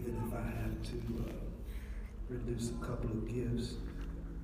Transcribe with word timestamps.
even 0.00 0.16
if 0.26 0.32
I 0.32 0.40
have 0.62 0.76
to 0.90 0.96
uh, 1.20 1.32
produce 2.26 2.70
a 2.70 2.84
couple 2.84 3.10
of 3.10 3.28
gifts 3.28 3.74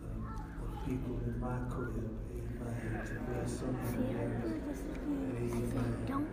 uh, 0.04 0.62
of 0.62 0.70
people 0.84 1.18
in 1.24 1.40
my 1.40 1.56
crib, 1.70 1.96
amen, 2.30 3.06
to 3.06 3.14
bless 3.32 3.60
somebody 3.60 4.04
else, 4.20 4.82
amen. 5.08 6.04
Don't 6.06 6.28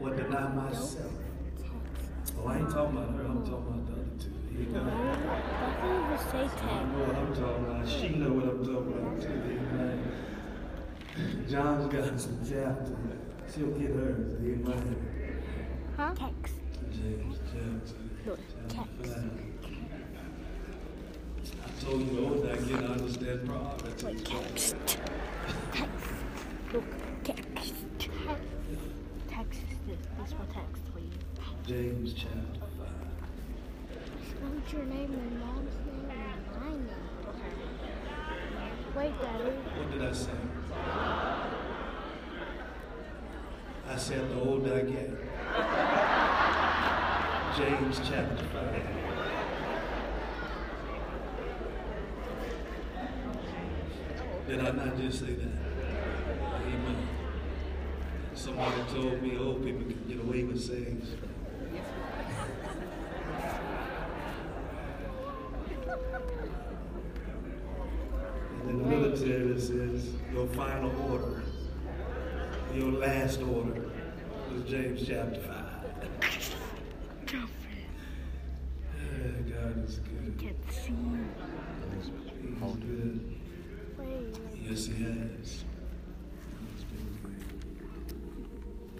Or 0.00 0.14
deny 0.16 0.48
myself. 0.54 1.12
Oh, 2.38 2.46
I 2.46 2.58
ain't 2.58 2.70
talking 2.70 2.96
about 2.96 3.14
her, 3.14 3.24
I'm 3.24 3.44
talking 3.44 3.68
about 3.68 3.86
the 3.86 3.92
other 3.92 4.16
two. 4.18 4.32
You 4.56 4.66
know? 4.72 4.84
Don't 4.84 6.04
even 6.06 6.18
say 6.30 6.48
I 6.62 6.84
know 6.84 7.04
what 7.04 7.16
I'm 7.16 7.32
talking 7.34 7.64
about. 7.66 7.88
She 7.88 8.08
know 8.08 8.32
what 8.32 8.46
I'm 8.48 8.64
talking 8.64 8.92
about 8.92 9.20
too. 9.20 9.36
Amen. 9.36 9.98
John's 11.50 11.92
got 11.92 12.20
some 12.20 12.40
chapter. 12.48 12.96
She'll 13.52 13.72
get 13.72 13.90
hers. 13.90 14.32
Amen. 14.40 14.96
Huh? 15.96 16.14
Text. 16.14 16.54
James 16.92 17.38
chapter. 17.52 17.99
Chapter 18.22 18.42
text. 18.68 19.16
I 21.64 21.68
told 21.82 22.00
you 22.02 22.10
the 22.10 22.20
older 22.20 22.50
I 22.52 22.56
get, 22.56 22.78
I 22.78 22.86
understand 22.92 23.46
priorities. 23.46 24.04
Wait, 24.04 24.24
text. 24.26 24.76
Text. 25.72 26.12
Look, 26.74 26.84
text. 27.24 27.74
Text 29.30 29.60
is 29.70 29.78
this. 29.86 30.00
This 30.18 30.32
will 30.38 30.46
text 30.52 30.82
for 30.92 30.98
you. 30.98 31.10
James 31.66 32.12
chapter 32.12 32.66
five. 32.78 33.08
Spell 34.28 34.58
your 34.70 34.86
name 34.86 35.12
and 35.14 35.40
mom's 35.40 35.76
name 35.86 36.10
and 36.10 36.42
my 36.60 36.72
name. 36.72 37.08
Wait, 38.96 39.14
Daddy. 39.22 39.50
What 39.78 39.90
did 39.92 40.02
I 40.02 40.12
say? 40.12 40.40
I 43.88 43.96
said 43.96 44.28
the 44.30 44.40
older 44.40 44.74
I 44.74 44.82
get. 44.82 45.10
James 47.60 48.00
chapter 48.08 48.44
5. 48.44 48.74
Did 54.48 54.60
I 54.60 54.70
not 54.70 54.96
just 54.96 55.20
say 55.20 55.34
that? 55.34 55.52
Amen. 56.66 57.08
Somebody 58.34 58.82
told 58.90 59.22
me 59.22 59.36
old 59.36 59.62
people 59.62 59.82
can 59.82 60.04
get 60.08 60.20
away 60.20 60.44
with 60.44 60.58
saying 60.58 61.06
in 68.68 68.78
the 68.78 68.84
military 68.84 69.52
it 69.52 69.60
says 69.60 70.14
your 70.32 70.46
final 70.48 70.92
order, 71.12 71.42
your 72.74 72.92
last 72.92 73.42
order 73.42 73.90
was 74.50 74.62
James 74.64 75.06
chapter 75.06 75.40
5. 75.40 76.50
Yeah, 79.20 79.54
God 79.54 79.79
is 79.90 79.98
good. 79.98 80.38
Can't 80.38 80.72
see. 80.72 80.94
He's 81.96 82.10
good. 82.80 83.20
Wait. 83.98 84.36
Yes, 84.68 84.86
he 84.86 84.92
has. 85.02 85.64
He's 86.60 86.84
been 86.90 87.08
good. 87.24 87.42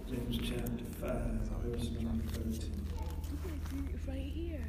James 0.08 0.36
chapter 0.42 0.86
5, 1.00 1.10
verse 1.64 1.88
number 2.00 2.26
13. 2.32 2.86
Right 4.08 4.32
here. 4.34 4.66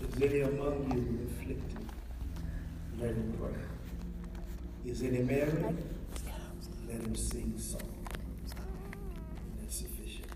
Is 0.00 0.22
any 0.22 0.40
among 0.42 0.78
you 0.94 1.02
afflicted? 1.26 1.86
Let 3.00 3.10
him 3.10 3.32
pray. 3.40 3.58
Is 4.88 5.02
any 5.02 5.22
merry? 5.22 5.74
Let 6.86 7.00
him 7.00 7.16
sing 7.16 7.54
songs. 7.58 8.54
That's 9.58 9.76
sufficient. 9.76 10.30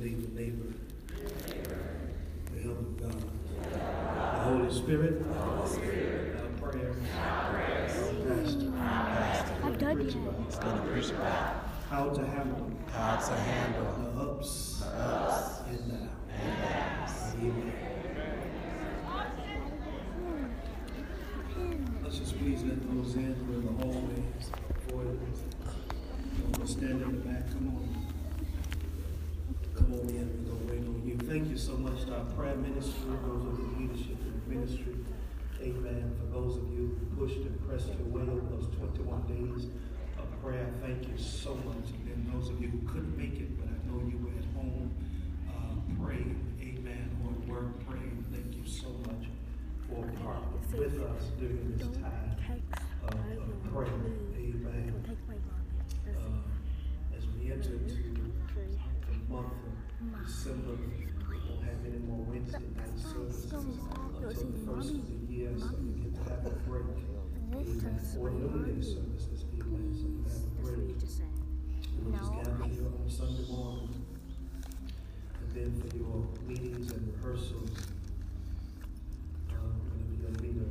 Look 0.00 0.12
at 0.12 0.18
your 0.18 0.30
neighbor, 0.30 0.72
neighbor. 1.46 1.78
The 2.54 2.62
help 2.62 2.78
of 2.78 3.02
God. 3.02 3.20
The 3.60 4.40
Holy 4.40 4.72
Spirit. 4.72 5.26
Our 5.28 5.66
prayer. 6.70 6.94
Our 7.18 7.52
pastor. 8.26 8.72
I'm 9.62 9.76
done 9.76 9.96
Preach 9.96 10.14
yet. 10.14 10.22
about 10.22 10.46
It's 10.46 10.56
gonna 10.56 10.80
preach 10.90 11.10
about 11.10 11.64
How 11.90 12.08
to 12.08 12.26
handle 12.26 12.70
how 12.90 13.16
to 13.16 13.32
handle 13.34 13.94
the 14.00 14.20
ups 14.22 14.82
and 15.68 15.90
downs. 15.90 17.34
Amen. 17.36 17.70
Let's 22.02 22.18
just 22.18 22.38
please 22.38 22.62
let 22.62 22.80
those 22.90 23.14
in 23.16 23.34
where 23.46 23.60
the 23.60 23.72
hallways, 23.84 24.50
foyers. 24.88 25.40
Don't 26.52 26.66
stand 26.66 27.02
in 27.02 27.12
the 27.12 27.18
back, 27.28 27.50
come 27.52 27.68
on. 27.68 28.06
Come 29.76 29.92
on 29.94 30.08
in, 30.08 30.44
we're 30.44 30.52
gonna 30.52 30.66
wait 30.72 30.86
on 30.88 31.02
you. 31.06 31.16
Thank 31.26 31.48
you 31.48 31.56
so 31.56 31.72
much 31.76 32.04
to 32.06 32.14
our 32.14 32.24
prayer 32.36 32.56
ministry, 32.56 32.94
those 33.24 33.46
of 33.46 33.56
the 33.56 33.80
leadership 33.80 34.16
in 34.20 34.42
the 34.44 34.54
ministry. 34.54 34.96
Amen. 35.62 36.09
For 36.20 36.26
those 36.38 36.56
of 36.56 36.68
you 36.70 36.98
who 36.98 37.26
pushed 37.26 37.38
and 37.38 37.56
pressed 37.68 37.88
your 37.88 38.08
way 38.08 38.22
over 38.22 38.46
those 38.54 38.68
twenty-one 38.76 39.24
days 39.26 39.68
of 40.18 40.42
prayer, 40.42 40.68
thank 40.82 41.08
you 41.08 41.16
so 41.16 41.54
much. 41.54 41.90
And 41.96 42.06
then 42.06 42.30
those 42.32 42.50
of 42.50 42.60
you 42.60 42.68
who 42.68 42.86
couldn't 42.86 43.16
make 43.16 43.40
it, 43.40 43.58
but 43.58 43.68
I 43.68 43.76
know 43.88 43.98
you 44.06 44.18
were 44.18 44.36
at 44.38 44.44
home, 44.54 44.94
uh, 45.48 46.04
praying, 46.04 46.36
amen, 46.60 47.16
or 47.24 47.32
at 47.32 47.48
work 47.48 47.86
praying, 47.88 48.24
thank 48.32 48.54
you 48.54 48.66
so 48.66 48.88
much 49.08 49.28
for 49.88 50.04
part 50.22 50.44
with 50.72 51.00
us 51.00 51.24
during 51.38 51.76
this 51.76 51.88
time 51.98 52.62
of, 53.02 53.14
of 53.14 53.72
prayer. 53.72 53.88
Amen. 54.36 55.04
Take 55.08 55.26
my 55.26 55.34
mommy. 55.48 56.16
Uh, 56.16 57.16
as 57.16 57.24
we 57.38 57.50
enter 57.52 57.74
into 57.74 58.32
the 59.08 59.32
month 59.32 59.52
of 59.66 60.26
December, 60.26 60.76
we 61.30 61.38
won't 61.48 61.62
have 61.62 61.78
any 61.86 61.98
more 61.98 62.18
Wednesday 62.26 62.58
night 62.76 62.90
the 62.98 64.66
first 64.66 64.90
of 64.90 65.06
the 65.06 65.32
year, 65.32 65.50
so 65.58 65.70
we 65.78 66.10
to 66.10 66.22
have 66.30 66.46
a 66.46 66.50
break. 66.66 66.84
Amen. 67.52 68.00
Or 68.18 68.30
noonday 68.30 68.80
services, 68.82 69.44
amen, 69.54 69.94
so 69.94 70.06
you 70.06 70.24
have 70.26 70.42
a 70.42 70.50
break. 70.62 70.98
We'll 72.02 72.18
just 72.18 72.32
gather 72.32 72.64
here 72.64 72.86
on 72.86 73.08
Sunday 73.08 73.46
morning. 73.50 74.06
And 75.40 75.48
then 75.54 75.70
for 75.80 75.96
your 75.96 76.26
meetings 76.46 76.90
and 76.92 77.14
rehearsals, 77.14 77.70
uh, 79.50 79.54
whenever 79.90 80.14
your 80.20 80.32
leader 80.42 80.70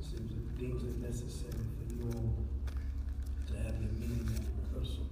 seems 0.00 0.32
it 0.32 0.58
deems 0.58 0.82
it 0.82 0.98
necessary 1.00 1.64
for 1.76 1.94
you 1.94 2.04
all 2.14 2.34
to 3.46 3.52
have 3.62 3.80
your 3.80 3.92
meeting 3.92 4.28
and 4.28 4.46
rehearsal. 4.72 5.06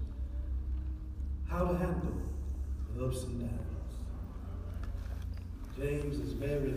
How 1.49 1.65
to 1.67 1.77
handle 1.77 2.21
the 2.95 3.05
ups 3.05 3.25
and 3.25 3.41
downs. 3.41 3.77
James 5.79 6.19
is 6.19 6.33
very, 6.33 6.75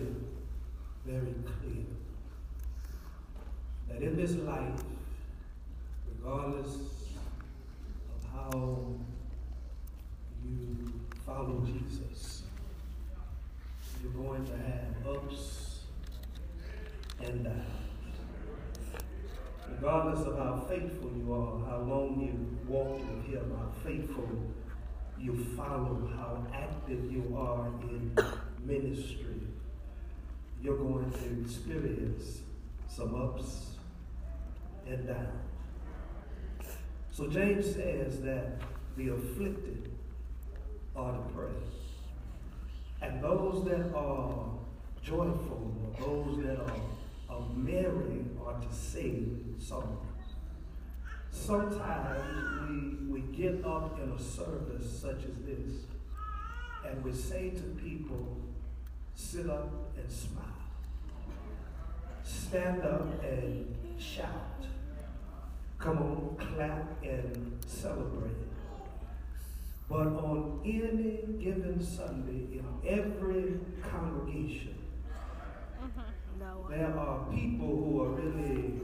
very 1.06 1.34
clear 1.44 1.86
that 3.88 4.02
in 4.02 4.14
this 4.14 4.36
life, 4.36 4.84
regardless 6.06 6.74
of 8.14 8.30
how 8.30 8.92
you 10.44 10.92
follow 11.24 11.64
Jesus, 11.64 12.42
you're 14.02 14.12
going 14.12 14.44
to 14.44 14.52
have 14.52 15.16
ups 15.16 15.80
and 17.22 17.44
downs. 17.44 17.56
Regardless 19.70 20.26
of 20.26 20.36
how 20.36 20.62
how 21.30 21.78
long 21.86 22.20
you 22.20 22.72
walked 22.72 23.04
with 23.04 23.26
Him, 23.26 23.52
how 23.56 23.70
faithful 23.84 24.28
you 25.18 25.46
follow, 25.56 26.10
how 26.16 26.44
active 26.52 27.12
you 27.12 27.36
are 27.36 27.68
in 27.82 28.16
ministry, 28.64 29.40
you're 30.62 30.76
going 30.76 31.10
to 31.10 31.40
experience 31.42 32.40
some 32.88 33.14
ups 33.14 33.76
and 34.86 35.06
downs. 35.06 36.66
So 37.12 37.28
James 37.28 37.74
says 37.74 38.20
that 38.22 38.60
the 38.96 39.10
afflicted 39.10 39.90
are 40.96 41.16
to. 41.32 41.52
And 43.02 43.22
those 43.22 43.64
that 43.66 43.94
are 43.94 44.50
joyful, 45.02 45.94
those 45.98 46.44
that 46.44 46.58
are, 46.60 47.36
are 47.36 47.48
merry, 47.54 48.24
are 48.44 48.60
to 48.60 48.74
sing 48.74 49.54
songs. 49.58 50.09
Sometimes 51.30 52.68
we, 52.68 53.20
we 53.20 53.20
get 53.36 53.64
up 53.64 53.98
in 54.02 54.10
a 54.12 54.18
service 54.20 55.00
such 55.00 55.24
as 55.24 55.36
this 55.46 55.84
and 56.86 57.04
we 57.04 57.12
say 57.12 57.50
to 57.50 57.62
people, 57.82 58.36
sit 59.14 59.48
up 59.48 59.70
and 59.96 60.10
smile. 60.10 60.44
Stand 62.24 62.82
up 62.82 63.22
and 63.22 63.76
shout. 63.98 64.64
Come 65.78 65.98
on, 65.98 66.36
clap 66.38 67.02
and 67.02 67.58
celebrate. 67.66 68.30
But 69.88 70.06
on 70.06 70.60
any 70.64 71.22
given 71.42 71.84
Sunday, 71.84 72.58
in 72.58 72.64
every 72.86 73.58
congregation, 73.82 74.76
No. 76.40 76.66
there 76.70 76.96
are 76.96 77.26
people 77.32 77.66
who 77.66 78.02
are 78.02 78.08
really 78.10 78.80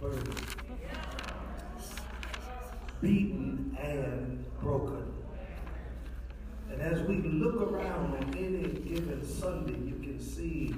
burdened. 0.00 0.53
Beaten 3.00 3.76
and 3.80 4.44
broken. 4.60 5.12
And 6.70 6.80
as 6.80 7.02
we 7.02 7.16
look 7.16 7.60
around 7.60 8.16
on 8.16 8.34
any 8.36 8.68
given 8.80 9.24
Sunday, 9.24 9.78
you 9.78 9.98
can 10.02 10.20
see 10.20 10.74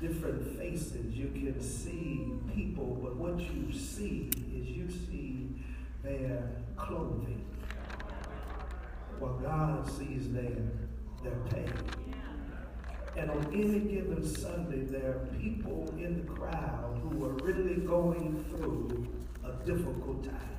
different 0.00 0.58
faces, 0.58 1.14
you 1.14 1.28
can 1.28 1.60
see 1.60 2.32
people, 2.54 2.98
but 3.02 3.16
what 3.16 3.38
you 3.40 3.72
see 3.72 4.28
is 4.54 4.68
you 4.68 4.88
see 4.90 5.48
their 6.02 6.50
clothing. 6.76 7.44
What 9.18 9.42
God 9.42 9.90
sees 9.90 10.30
their, 10.32 10.58
their 11.22 11.38
pain. 11.50 11.72
And 13.16 13.30
on 13.30 13.46
any 13.54 13.78
given 13.78 14.26
Sunday, 14.26 14.82
there 14.82 15.10
are 15.10 15.26
people 15.40 15.88
in 15.96 16.26
the 16.26 16.32
crowd 16.32 17.00
who 17.02 17.24
are 17.24 17.34
really 17.34 17.76
going 17.76 18.44
through 18.50 19.06
a 19.44 19.64
difficult 19.64 20.24
time. 20.24 20.53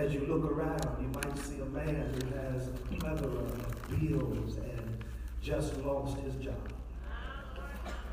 As 0.00 0.14
you 0.14 0.20
look 0.20 0.50
around, 0.50 0.96
you 0.98 1.08
might 1.08 1.38
see 1.40 1.60
a 1.60 1.64
man 1.66 2.10
who 2.14 2.34
has 2.38 2.68
a 2.68 2.72
plethora 2.96 3.42
of 3.42 4.00
bills 4.00 4.56
and 4.56 5.04
just 5.42 5.76
lost 5.84 6.16
his 6.20 6.36
job. 6.36 6.72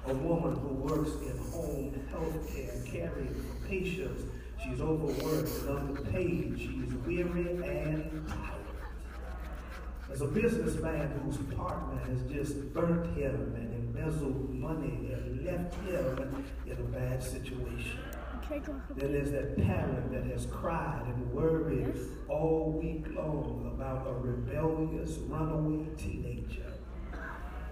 A 0.07 0.13
woman 0.13 0.53
who 0.57 0.67
works 0.67 1.11
in 1.21 1.37
home 1.49 1.97
health 2.11 2.53
care, 2.53 2.73
caring 2.85 3.33
for 3.33 3.67
patients. 3.69 4.23
She's 4.61 4.81
overworked 4.81 5.49
and 5.61 5.69
underpaid. 5.69 6.55
She's 6.59 6.93
weary 7.05 7.51
and 7.65 8.27
tired. 8.27 8.67
As 10.11 10.19
a 10.19 10.27
businessman 10.27 11.09
whose 11.23 11.37
partner 11.55 12.01
has 12.05 12.21
just 12.29 12.73
burnt 12.73 13.15
him 13.15 13.55
and 13.55 13.73
embezzled 13.73 14.53
money 14.53 15.13
and 15.13 15.45
left 15.45 15.73
him 15.85 16.45
in 16.65 16.73
a 16.73 16.87
bad 16.99 17.23
situation. 17.23 17.99
Then 18.49 19.11
there's 19.11 19.31
that 19.31 19.57
parent 19.57 20.11
that 20.13 20.23
has 20.31 20.45
cried 20.45 21.03
and 21.05 21.33
worried 21.33 21.93
all 22.29 22.79
week 22.81 23.05
long 23.13 23.69
about 23.75 24.07
a 24.07 24.13
rebellious 24.13 25.17
runaway 25.27 25.85
teenager. 25.97 26.71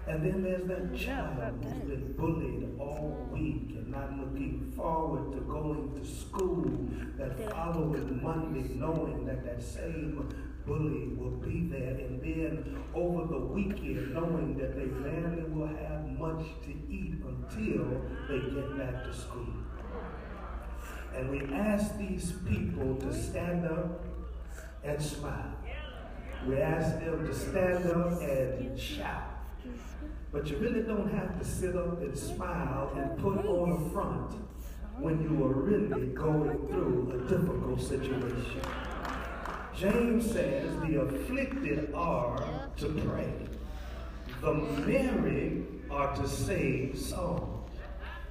And 0.06 0.22
then 0.22 0.42
there's 0.42 0.66
that 0.66 0.94
child 0.94 1.64
who's 1.64 1.82
been 1.88 2.12
bullied 2.12 2.78
all 2.78 3.26
week 3.32 3.70
and 3.70 3.88
not 3.88 4.18
looking 4.18 4.70
forward 4.76 5.32
to 5.32 5.40
going 5.40 5.98
to 5.98 6.06
school 6.06 6.70
that 7.16 7.50
following 7.50 8.22
Monday, 8.22 8.68
knowing 8.74 9.24
that 9.24 9.46
that 9.46 9.62
same 9.62 10.28
bully 10.66 11.08
will 11.16 11.38
be 11.38 11.68
there. 11.68 11.94
And 11.94 12.20
then 12.20 12.76
over 12.94 13.26
the 13.26 13.40
weekend, 13.40 14.12
knowing 14.12 14.58
that 14.58 14.76
they 14.76 14.84
barely 14.84 15.42
will 15.44 15.68
have 15.68 16.06
much 16.18 16.44
to 16.64 16.70
eat 16.92 17.14
until 17.24 18.02
they 18.28 18.40
get 18.54 18.76
back 18.76 19.04
to 19.04 19.14
school. 19.14 19.55
And 21.16 21.30
we 21.30 21.40
ask 21.54 21.96
these 21.96 22.32
people 22.46 22.96
to 22.96 23.14
stand 23.14 23.64
up 23.64 24.04
and 24.84 25.00
smile. 25.00 25.56
We 26.46 26.58
ask 26.58 27.00
them 27.00 27.26
to 27.26 27.34
stand 27.34 27.90
up 27.90 28.20
and 28.20 28.78
shout. 28.78 29.22
But 30.30 30.46
you 30.48 30.58
really 30.58 30.82
don't 30.82 31.10
have 31.10 31.38
to 31.38 31.44
sit 31.44 31.74
up 31.74 32.02
and 32.02 32.16
smile 32.16 32.92
and 32.96 33.18
put 33.18 33.46
on 33.46 33.72
a 33.72 33.90
front 33.90 34.32
when 34.98 35.22
you 35.22 35.42
are 35.44 35.54
really 35.54 36.08
going 36.08 36.68
through 36.68 37.12
a 37.14 37.28
difficult 37.28 37.80
situation. 37.80 38.60
James 39.74 40.30
says 40.30 40.78
the 40.80 41.00
afflicted 41.00 41.92
are 41.94 42.68
to 42.76 42.88
pray. 43.06 43.32
The 44.42 44.52
merry 44.52 45.64
are 45.90 46.14
to 46.16 46.28
sing 46.28 46.94
songs. 46.94 47.55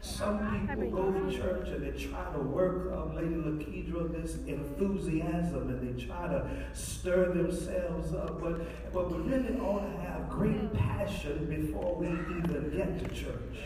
Some 0.06 0.68
people 0.68 0.92
go 0.92 1.12
to 1.12 1.36
church 1.36 1.69
and 1.69 1.84
they 1.84 2.00
try 2.00 2.31
to 2.31 2.40
work 2.40 2.94
up 2.94 3.16
Lady 3.16 3.36
Lakedra 3.36 4.22
this 4.22 4.36
enthusiasm 4.46 5.69
and 5.69 5.98
they 5.98 6.06
try 6.06 6.28
to 6.28 6.48
stir 6.74 7.34
themselves 7.34 8.13
up. 8.13 8.40
But, 8.40 8.94
but 8.94 9.12
we 9.12 9.18
really 9.31 9.60
ought 9.60 9.92
to 9.92 9.98
have 10.07 10.30
great 10.30 10.72
passion 10.75 11.48
before 11.50 11.96
we 11.96 12.07
even 12.07 12.72
get 12.72 13.00
to 13.00 13.16
church. 13.16 13.57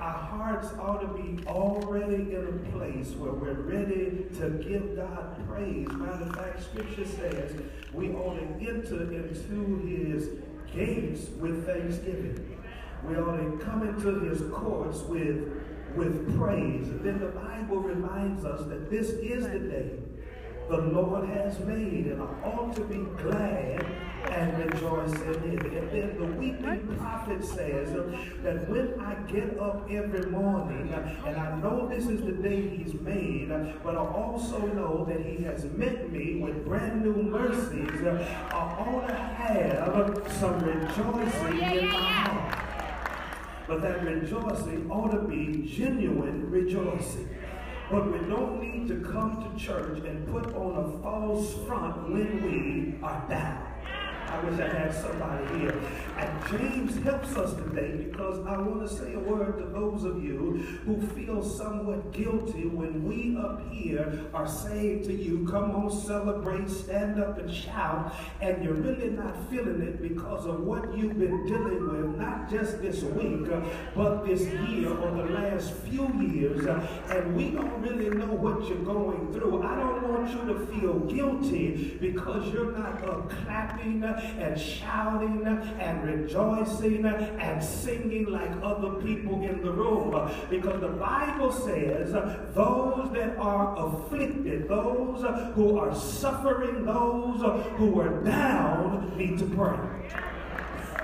Our 0.00 0.12
hearts 0.12 0.68
ought 0.80 1.02
to 1.02 1.22
be 1.22 1.46
already 1.46 2.34
in 2.34 2.46
a 2.48 2.70
place 2.76 3.10
where 3.12 3.32
we're 3.32 3.52
ready 3.52 4.26
to 4.38 4.50
give 4.66 4.96
God 4.96 5.36
praise. 5.48 5.86
Matter 5.92 6.24
of 6.24 6.34
fact, 6.34 6.64
Scripture 6.64 7.06
says 7.06 7.52
we 7.92 8.10
ought 8.10 8.34
to 8.34 8.68
enter 8.68 9.02
into 9.12 9.86
His 9.86 10.30
gates 10.74 11.30
with 11.38 11.64
thanksgiving. 11.64 12.59
We 13.06 13.16
ought 13.16 13.36
to 13.36 13.64
come 13.64 13.86
into 13.86 14.20
his 14.20 14.42
courts 14.52 15.00
with, 15.02 15.62
with 15.96 16.38
praise. 16.38 16.88
And 16.88 17.04
then 17.04 17.20
the 17.20 17.28
Bible 17.28 17.78
reminds 17.78 18.44
us 18.44 18.66
that 18.68 18.90
this 18.90 19.10
is 19.10 19.44
the 19.44 19.58
day 19.58 19.90
the 20.70 20.76
Lord 20.76 21.28
has 21.30 21.58
made, 21.60 22.06
and 22.06 22.22
I 22.22 22.26
ought 22.44 22.74
to 22.76 22.82
be 22.82 22.98
glad 23.20 23.84
and 24.30 24.72
rejoice 24.72 25.12
in 25.12 25.52
it. 25.52 25.64
And 25.64 25.90
then 25.90 26.16
the 26.16 26.26
weeping 26.38 26.96
prophet 26.96 27.44
says 27.44 27.92
that 28.44 28.68
when 28.68 29.00
I 29.00 29.14
get 29.30 29.58
up 29.58 29.90
every 29.90 30.30
morning, 30.30 30.94
and 31.26 31.36
I 31.36 31.56
know 31.56 31.88
this 31.88 32.06
is 32.06 32.20
the 32.20 32.32
day 32.32 32.68
he's 32.68 32.94
made, 32.94 33.48
but 33.82 33.96
I 33.96 33.98
also 33.98 34.64
know 34.68 35.04
that 35.08 35.26
he 35.26 35.42
has 35.42 35.64
met 35.64 36.12
me 36.12 36.36
with 36.36 36.64
brand 36.64 37.02
new 37.02 37.20
mercies, 37.20 38.06
I 38.06 38.54
ought 38.54 39.08
to 39.08 39.14
have 39.14 40.32
some 40.38 40.60
rejoicing 40.60 41.60
oh, 41.64 41.78
in 41.78 41.88
my 41.88 42.00
heart. 42.00 42.39
But 43.70 43.82
that 43.82 44.02
rejoicing 44.02 44.90
ought 44.90 45.12
to 45.12 45.20
be 45.28 45.62
genuine 45.62 46.50
rejoicing. 46.50 47.28
But 47.88 48.10
we 48.10 48.18
don't 48.28 48.60
need 48.60 48.88
to 48.88 48.96
come 48.96 49.40
to 49.44 49.64
church 49.64 50.00
and 50.04 50.26
put 50.26 50.52
on 50.56 50.76
a 50.76 51.00
false 51.00 51.54
front 51.68 52.10
when 52.10 52.42
we 52.42 52.98
are 53.00 53.24
down. 53.28 53.69
I 54.30 54.44
wish 54.44 54.60
I 54.60 54.68
had 54.68 54.94
somebody 54.94 55.58
here. 55.58 55.80
And 56.16 56.30
James 56.50 57.02
helps 57.02 57.36
us 57.36 57.54
today 57.54 57.92
because 57.96 58.46
I 58.46 58.58
want 58.58 58.88
to 58.88 58.94
say 58.94 59.14
a 59.14 59.18
word 59.18 59.58
to 59.58 59.64
those 59.64 60.04
of 60.04 60.22
you 60.22 60.64
who 60.84 61.00
feel 61.08 61.42
somewhat 61.42 62.12
guilty 62.12 62.66
when 62.66 63.04
we 63.04 63.36
up 63.36 63.60
here 63.72 64.26
are 64.32 64.46
saying 64.46 65.02
to 65.04 65.12
you, 65.12 65.46
come 65.50 65.72
on, 65.72 65.90
celebrate, 65.90 66.68
stand 66.68 67.20
up 67.20 67.38
and 67.38 67.52
shout, 67.52 68.14
and 68.40 68.62
you're 68.62 68.74
really 68.74 69.10
not 69.10 69.34
feeling 69.50 69.82
it 69.82 70.00
because 70.00 70.46
of 70.46 70.60
what 70.60 70.96
you've 70.96 71.18
been 71.18 71.46
dealing 71.46 71.88
with, 71.88 72.16
not 72.18 72.48
just 72.48 72.80
this 72.80 73.02
week, 73.02 73.48
but 73.94 74.24
this 74.24 74.42
year 74.68 74.90
or 74.90 75.10
the 75.10 75.32
last 75.32 75.72
few 75.74 76.06
years, 76.20 76.66
and 77.08 77.36
we 77.36 77.50
don't 77.50 77.80
really 77.80 78.10
know 78.10 78.26
what 78.26 78.68
you're 78.68 78.78
going 78.78 79.32
through. 79.32 79.62
I 79.62 79.76
don't 79.76 80.08
want 80.08 80.30
you 80.30 80.54
to 80.54 80.66
feel 80.66 80.98
guilty 81.00 81.98
because 82.00 82.52
you're 82.52 82.72
not 82.72 83.02
uh, 83.02 83.22
clapping 83.44 84.04
and 84.38 84.60
shouting 84.60 85.46
and 85.78 86.04
rejoicing 86.04 87.04
and 87.04 87.62
singing 87.62 88.26
like 88.26 88.50
other 88.62 89.00
people 89.02 89.42
in 89.42 89.62
the 89.62 89.70
room. 89.70 90.30
Because 90.48 90.80
the 90.80 90.88
Bible 90.88 91.52
says 91.52 92.12
those 92.54 93.10
that 93.12 93.36
are 93.38 93.74
afflicted, 93.78 94.68
those 94.68 95.24
who 95.54 95.78
are 95.78 95.94
suffering, 95.94 96.84
those 96.84 97.40
who 97.76 98.00
are 98.00 98.22
down 98.22 99.16
need 99.16 99.38
to 99.38 99.46
pray. 99.46 99.76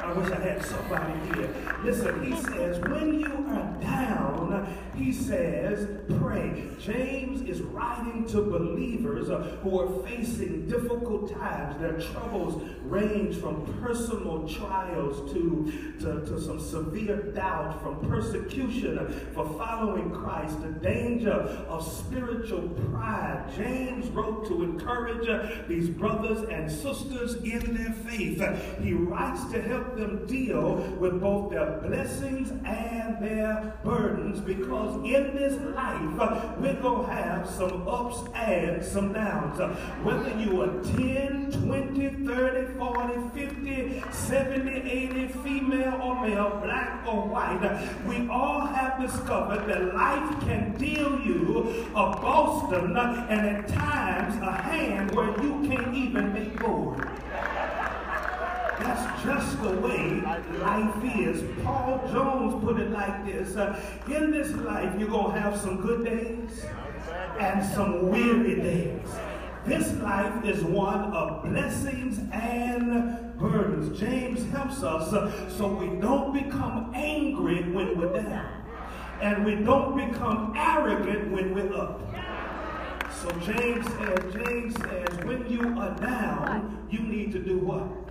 I 0.06 0.12
wish 0.12 0.30
I 0.30 0.38
had 0.38 0.64
somebody 0.64 1.18
here. 1.34 1.50
Listen, 1.82 2.24
he 2.24 2.40
says, 2.40 2.78
when 2.88 3.18
you 3.18 3.44
are 3.48 3.76
down, 3.80 4.72
he 4.94 5.12
says, 5.12 5.88
pray. 6.20 6.68
James 6.78 7.40
is 7.42 7.60
writing 7.60 8.24
to 8.28 8.42
believers 8.42 9.30
uh, 9.30 9.42
who 9.62 9.80
are 9.80 10.06
facing 10.06 10.68
difficult 10.68 11.32
times. 11.32 11.80
Their 11.80 11.98
troubles 11.98 12.62
range 12.84 13.36
from 13.38 13.66
personal 13.82 14.48
trials 14.48 15.28
to, 15.32 15.72
to, 15.98 16.20
to 16.24 16.40
some 16.40 16.60
severe 16.60 17.32
doubt, 17.32 17.82
from 17.82 18.08
persecution 18.08 19.08
for 19.34 19.44
following 19.58 20.12
Christ, 20.12 20.62
the 20.62 20.68
danger 20.68 21.32
of 21.32 21.84
spiritual 21.84 22.68
pride. 22.92 23.50
James 23.56 24.06
wrote 24.10 24.46
to 24.46 24.62
encourage 24.62 25.28
uh, 25.28 25.64
these 25.66 25.88
brothers 25.88 26.48
and 26.48 26.70
sisters 26.70 27.34
in 27.42 27.74
their 27.74 27.92
faith. 27.92 28.40
He 28.80 28.92
writes 28.92 29.44
to 29.50 29.60
help 29.60 29.95
them 29.96 30.26
deal 30.26 30.76
with 31.00 31.20
both 31.20 31.50
their 31.50 31.78
blessings 31.80 32.50
and 32.64 33.22
their 33.22 33.74
burdens 33.82 34.40
because 34.40 34.96
in 34.96 35.34
this 35.34 35.60
life 35.74 36.56
we're 36.58 36.80
going 36.80 37.06
to 37.06 37.12
have 37.12 37.48
some 37.48 37.86
ups 37.88 38.18
and 38.34 38.84
some 38.84 39.12
downs. 39.12 39.58
Whether 40.04 40.38
you 40.38 40.62
are 40.62 40.82
10, 40.96 41.52
20, 41.52 42.10
30, 42.26 42.78
40, 42.78 43.14
50, 43.34 44.02
70, 44.10 44.70
80, 44.70 45.28
female 45.28 46.00
or 46.02 46.26
male, 46.26 46.60
black 46.62 47.06
or 47.06 47.26
white, 47.28 47.62
we 48.06 48.28
all 48.28 48.66
have 48.66 49.00
discovered 49.00 49.66
that 49.66 49.94
life 49.94 50.40
can 50.40 50.76
deal 50.76 51.20
you 51.20 51.86
a 51.94 52.16
Boston 52.20 52.96
and 52.96 53.46
at 53.46 53.68
times 53.68 54.36
a 54.42 54.52
hand 54.52 55.14
where 55.14 55.30
you 55.42 55.66
can't 55.68 55.94
even 55.94 56.32
be 56.32 56.50
bored. 56.56 57.08
That's 58.86 59.24
just 59.24 59.62
the 59.62 59.70
way 59.80 60.20
life 60.60 61.04
is. 61.18 61.42
Paul 61.64 62.08
Jones 62.12 62.62
put 62.62 62.78
it 62.78 62.92
like 62.92 63.26
this 63.26 63.56
uh, 63.56 63.76
In 64.06 64.30
this 64.30 64.52
life, 64.52 64.94
you're 64.96 65.08
going 65.08 65.34
to 65.34 65.40
have 65.40 65.58
some 65.58 65.80
good 65.80 66.04
days 66.04 66.64
and 67.40 67.66
some 67.74 68.10
weary 68.10 68.54
days. 68.54 69.08
This 69.64 69.92
life 69.94 70.44
is 70.44 70.62
one 70.62 71.12
of 71.12 71.42
blessings 71.42 72.20
and 72.32 73.36
burdens. 73.36 73.98
James 73.98 74.48
helps 74.52 74.84
us 74.84 75.12
uh, 75.12 75.50
so 75.50 75.66
we 75.66 76.00
don't 76.00 76.32
become 76.32 76.92
angry 76.94 77.68
when 77.68 77.98
we're 77.98 78.22
down. 78.22 78.62
And 79.20 79.44
we 79.44 79.56
don't 79.56 79.96
become 79.96 80.52
arrogant 80.56 81.32
when 81.32 81.52
we're 81.52 81.74
up. 81.74 82.00
So 83.20 83.30
James 83.40 83.84
says, 83.84 84.32
James 84.32 84.76
says, 84.76 85.24
when 85.24 85.50
you 85.50 85.76
are 85.76 85.96
down, 85.96 86.86
you 86.88 87.00
need 87.00 87.32
to 87.32 87.40
do 87.40 87.58
what? 87.58 88.05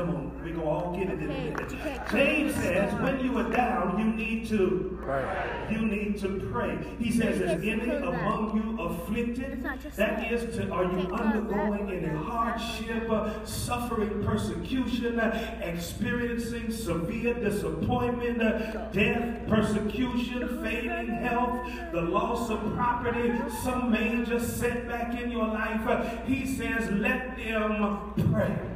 Come 0.00 0.16
on, 0.16 0.32
we're 0.36 0.44
going 0.44 0.54
to 0.54 0.62
all 0.62 0.96
get 0.96 1.10
it 1.10 1.20
in 1.20 1.24
a 1.24 1.26
minute. 1.28 1.74
James 2.10 2.54
says, 2.54 2.94
when 3.02 3.22
you 3.22 3.36
are 3.36 3.50
down, 3.50 3.98
you 3.98 4.06
need 4.06 4.48
to 4.48 4.98
Pray. 5.02 5.66
you 5.70 5.80
need 5.80 6.18
to 6.20 6.48
pray. 6.50 6.78
He 6.98 7.12
says, 7.12 7.38
Is 7.38 7.62
any 7.62 7.90
among 7.90 8.56
you 8.56 8.82
afflicted? 8.82 9.62
That 9.96 10.32
is, 10.32 10.56
to, 10.56 10.70
are 10.70 10.84
you 10.84 11.06
undergoing 11.12 11.90
any 11.90 12.16
hardship, 12.16 13.10
uh, 13.10 13.44
suffering 13.44 14.24
persecution, 14.24 15.20
uh, 15.20 15.60
experiencing 15.62 16.70
severe 16.70 17.34
disappointment, 17.34 18.40
uh, 18.40 18.90
death, 18.92 19.46
persecution, 19.48 20.62
failing 20.62 21.08
health, 21.08 21.68
the 21.92 22.00
loss 22.00 22.48
of 22.48 22.58
property, 22.74 23.34
some 23.62 23.90
major 23.90 24.40
setback 24.40 25.20
in 25.20 25.30
your 25.30 25.48
life? 25.48 26.24
He 26.26 26.46
says, 26.46 26.90
Let 26.90 27.36
them 27.36 28.14
pray. 28.32 28.69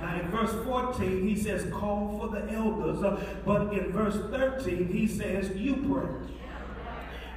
Now 0.00 0.20
in 0.20 0.28
verse 0.30 0.52
14, 0.64 1.26
he 1.26 1.36
says, 1.36 1.70
call 1.72 2.18
for 2.18 2.28
the 2.28 2.52
elders. 2.52 3.02
Uh, 3.02 3.22
but 3.44 3.72
in 3.72 3.92
verse 3.92 4.16
13, 4.30 4.92
he 4.92 5.06
says, 5.06 5.50
you 5.56 5.76
pray. 5.76 6.36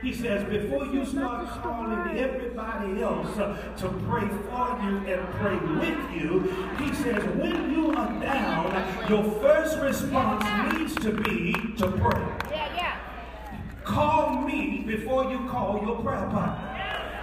He 0.01 0.13
says, 0.13 0.50
before 0.50 0.86
you 0.86 1.06
start 1.06 1.50
calling 1.62 2.18
everybody 2.18 3.01
else 3.01 3.38
uh, 3.38 3.58
to 3.78 3.89
pray 4.08 4.28
for 4.28 4.80
you 4.82 4.98
and 5.06 5.30
pray 5.34 5.58
with 5.75 6.22
you, 6.22 6.39
he 6.80 6.94
says, 6.94 7.22
when 7.36 7.74
you 7.74 7.92
are 7.92 8.20
down, 8.22 9.10
your 9.10 9.24
first 9.42 9.78
response 9.80 10.74
needs 10.74 10.96
to 10.96 11.12
be 11.12 11.51
to 11.78 11.92
pray. 11.92 12.22
Yeah, 12.50 12.75
yeah. 12.75 12.98
Call 13.84 14.42
me 14.42 14.84
before 14.88 15.30
you 15.32 15.46
call 15.50 15.82
your 15.86 16.01
prayer 16.01 16.28
partner. 16.28 16.70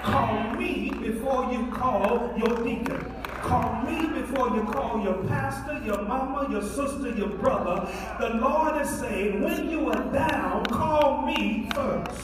Call 0.03 0.55
me 0.57 0.91
before 0.91 1.51
you 1.53 1.71
call 1.73 2.35
your 2.37 2.63
deacon. 2.63 3.13
Call 3.47 3.83
me 3.83 4.07
before 4.09 4.49
you 4.57 4.65
call 4.65 5.01
your 5.05 5.23
pastor, 5.29 5.81
your 5.85 6.03
mama, 6.03 6.49
your 6.51 6.63
sister, 6.63 7.11
your 7.11 7.29
brother. 7.29 7.89
The 8.19 8.31
Lord 8.31 8.83
is 8.83 8.91
saying, 8.91 9.41
when 9.41 9.71
you 9.71 9.89
are 9.89 10.13
down, 10.13 10.65
call 10.67 11.25
me 11.25 11.69
first. 11.73 12.23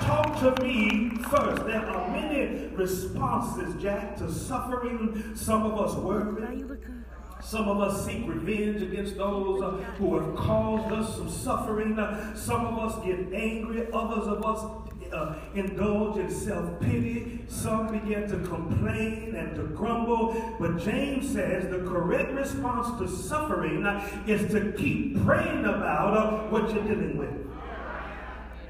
Talk 0.00 0.40
to 0.40 0.62
me 0.62 1.10
first. 1.30 1.66
There 1.66 1.84
are 1.84 2.10
many 2.10 2.68
responses, 2.68 3.80
Jack, 3.82 4.16
to 4.16 4.32
suffering. 4.32 5.32
Some 5.36 5.64
of 5.64 5.78
us 5.78 5.94
looking? 5.96 7.04
Some 7.42 7.68
of 7.68 7.80
us 7.82 8.06
seek 8.06 8.26
revenge 8.26 8.80
against 8.80 9.18
those 9.18 9.60
uh, 9.60 9.72
who 9.98 10.18
have 10.18 10.34
caused 10.34 10.92
us 10.94 11.14
some 11.16 11.28
suffering. 11.28 11.94
Some 12.34 12.66
of 12.66 12.78
us 12.78 13.04
get 13.04 13.18
angry. 13.34 13.86
Others 13.92 14.28
of 14.28 14.44
us 14.46 14.93
uh, 15.12 15.34
indulge 15.54 16.18
in 16.18 16.30
self 16.30 16.80
pity. 16.80 17.40
Some 17.48 17.92
begin 17.92 18.28
to 18.28 18.38
complain 18.48 19.34
and 19.34 19.54
to 19.56 19.62
grumble. 19.64 20.56
But 20.58 20.78
James 20.78 21.30
says 21.32 21.70
the 21.70 21.78
correct 21.88 22.32
response 22.32 22.98
to 22.98 23.08
suffering 23.08 23.84
is 24.26 24.50
to 24.52 24.72
keep 24.72 25.24
praying 25.24 25.64
about 25.64 26.16
uh, 26.16 26.50
what 26.50 26.72
you're 26.72 26.84
dealing 26.84 27.16
with. 27.16 27.44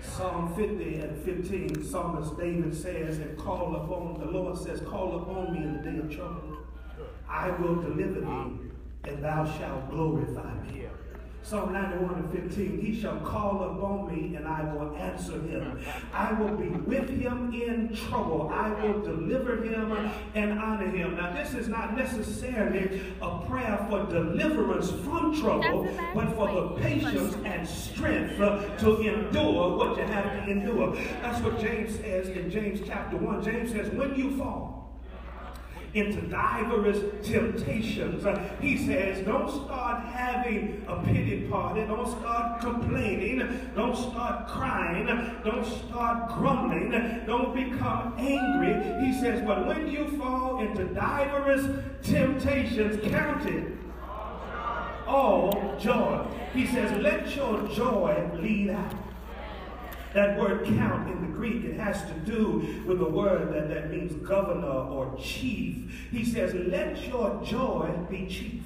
Psalm 0.02 0.54
50 0.54 1.00
and 1.00 1.24
15, 1.24 1.84
Psalmist 1.84 2.38
David 2.38 2.74
says, 2.74 3.18
and 3.18 3.36
call 3.36 3.74
upon, 3.74 4.20
the 4.20 4.26
Lord 4.26 4.56
says, 4.56 4.80
call 4.82 5.22
upon 5.22 5.52
me 5.52 5.58
in 5.64 5.76
the 5.76 5.90
day 5.90 5.98
of 5.98 6.14
trouble. 6.14 6.58
I 7.28 7.50
will 7.50 7.82
deliver 7.82 8.20
thee, 8.20 8.70
and 9.04 9.24
thou 9.24 9.44
shalt 9.58 9.90
glorify 9.90 10.54
me. 10.62 10.84
Psalm 11.44 11.74
91 11.74 12.14
and 12.14 12.32
15, 12.32 12.80
he 12.80 12.98
shall 12.98 13.16
call 13.20 13.62
upon 13.62 14.10
me, 14.10 14.34
and 14.34 14.48
I 14.48 14.64
will 14.72 14.96
answer 14.96 15.38
him. 15.42 15.78
I 16.10 16.32
will 16.32 16.56
be 16.56 16.68
with 16.70 17.10
him 17.10 17.52
in 17.52 17.94
trouble. 17.94 18.50
I 18.50 18.70
will 18.70 19.02
deliver 19.02 19.62
him 19.62 20.10
and 20.34 20.58
honor 20.58 20.88
him. 20.88 21.16
Now, 21.16 21.34
this 21.34 21.52
is 21.52 21.68
not 21.68 21.94
necessarily 21.94 23.02
a 23.20 23.40
prayer 23.46 23.86
for 23.90 24.06
deliverance 24.06 24.90
from 24.90 25.38
trouble, 25.38 25.86
but 26.14 26.34
for 26.34 26.50
the 26.50 26.68
patience 26.80 27.36
and 27.44 27.68
strength 27.68 28.38
to 28.38 29.00
endure 29.02 29.76
what 29.76 29.98
you 29.98 30.04
have 30.04 30.24
to 30.24 30.50
endure. 30.50 30.96
That's 31.20 31.42
what 31.42 31.60
James 31.60 31.94
says 31.96 32.30
in 32.30 32.50
James 32.50 32.80
chapter 32.86 33.18
1. 33.18 33.44
James 33.44 33.70
says, 33.70 33.90
when 33.90 34.14
you 34.14 34.34
fall, 34.38 34.83
into 35.94 36.20
diverse 36.22 37.00
temptations. 37.22 38.26
Uh, 38.26 38.36
he 38.60 38.76
says, 38.76 39.24
don't 39.24 39.48
start 39.48 40.04
having 40.06 40.84
a 40.88 40.96
pity 41.04 41.42
party. 41.42 41.84
Don't 41.86 42.08
start 42.08 42.60
complaining. 42.60 43.70
Don't 43.76 43.96
start 43.96 44.48
crying. 44.48 45.06
Don't 45.44 45.64
start 45.64 46.28
grumbling. 46.36 46.90
Don't 47.26 47.54
become 47.54 48.14
angry. 48.18 48.74
He 49.06 49.18
says, 49.20 49.42
but 49.46 49.66
when 49.66 49.88
you 49.88 50.08
fall 50.18 50.60
into 50.60 50.84
diverse 50.92 51.64
temptations, 52.02 53.00
count 53.08 53.46
it 53.46 53.72
all 55.06 55.76
joy. 55.78 56.26
He 56.52 56.66
says, 56.66 56.90
let 57.00 57.34
your 57.36 57.68
joy 57.68 58.30
lead 58.34 58.70
out. 58.70 59.03
That 60.14 60.38
word 60.38 60.64
count 60.64 61.10
in 61.10 61.20
the 61.22 61.36
Greek, 61.36 61.64
it 61.64 61.74
has 61.74 62.02
to 62.02 62.14
do 62.24 62.82
with 62.86 63.00
a 63.00 63.08
word 63.08 63.52
that, 63.52 63.68
that 63.68 63.90
means 63.90 64.12
governor 64.26 64.66
or 64.66 65.16
chief. 65.20 66.08
He 66.12 66.24
says, 66.24 66.54
let 66.54 67.06
your 67.08 67.42
joy 67.44 67.90
be 68.08 68.26
chief. 68.26 68.62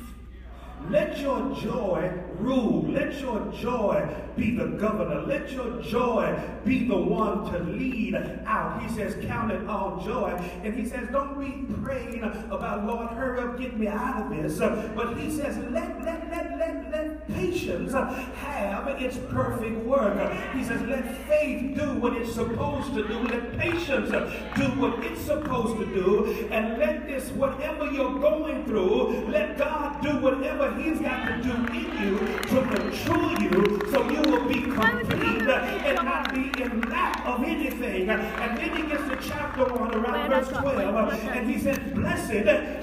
Let 0.91 1.19
your 1.19 1.55
joy 1.55 2.13
rule. 2.39 2.87
Let 2.89 3.21
your 3.21 3.53
joy 3.53 4.09
be 4.37 4.57
the 4.57 4.67
governor. 4.67 5.23
Let 5.23 5.51
your 5.53 5.83
joy 5.83 6.39
be 6.65 6.89
the 6.89 6.97
one 6.97 7.53
to 7.53 7.59
lead 7.59 8.15
out. 8.47 8.83
He 8.83 8.89
says, 8.95 9.17
count 9.27 9.53
it 9.53 9.69
all 9.69 10.03
joy. 10.05 10.31
And 10.63 10.75
he 10.75 10.87
says, 10.87 11.09
don't 11.11 11.39
be 11.39 11.67
praying 11.83 12.23
about, 12.23 12.87
Lord, 12.87 13.09
hurry 13.09 13.41
up, 13.41 13.59
get 13.59 13.79
me 13.79 13.89
out 13.89 14.23
of 14.23 14.31
this. 14.31 14.59
But 14.59 15.19
he 15.19 15.31
says, 15.31 15.59
let, 15.71 16.03
let, 16.03 16.31
let, 16.31 16.59
let, 16.59 16.91
let 16.91 17.29
patience 17.29 17.93
have 17.93 18.89
its 19.01 19.19
perfect 19.31 19.85
work. 19.85 20.33
He 20.55 20.65
says, 20.65 20.81
let 20.83 21.05
faith 21.27 21.77
do 21.77 21.95
what 21.95 22.15
it's 22.15 22.33
supposed 22.33 22.95
to 22.95 23.07
do. 23.07 23.19
Let 23.21 23.59
patience 23.59 24.11
do 24.11 24.65
what 24.81 25.05
it's 25.05 25.21
supposed 25.21 25.79
to 25.79 25.87
do. 25.87 26.49
And 26.51 26.79
let 26.79 27.07
this, 27.07 27.29
whatever 27.31 27.91
you're 27.91 28.19
going 28.19 28.65
through, 28.65 29.27
let 29.29 29.59
God 29.59 30.03
do 30.03 30.19
whatever 30.21 30.78
He's 30.79 31.01
got 31.01 31.27
to 31.27 31.43
do 31.43 31.53
in 31.73 31.91
you 32.01 32.19
to 32.19 32.63
control 32.77 33.33
you 33.43 33.81
so 33.91 34.09
you 34.09 34.23
will 34.23 34.49
be 34.49 34.63
complete 34.63 35.43
and 35.43 35.97
not 36.05 36.33
be 36.33 36.63
in 36.63 36.81
lack 36.83 37.18
of 37.29 37.45
anything. 37.45 38.09
And 38.11 38.59
then 38.59 38.77
he 38.77 38.83
gets 38.83 39.03
to 39.09 39.29
chapter 39.29 39.65
1 39.65 39.95
around 39.95 40.31
verse 40.31 40.49
12 40.49 41.13
and 41.29 41.51
he 41.51 41.59
says, 41.59 41.79
Blessed 41.95 42.31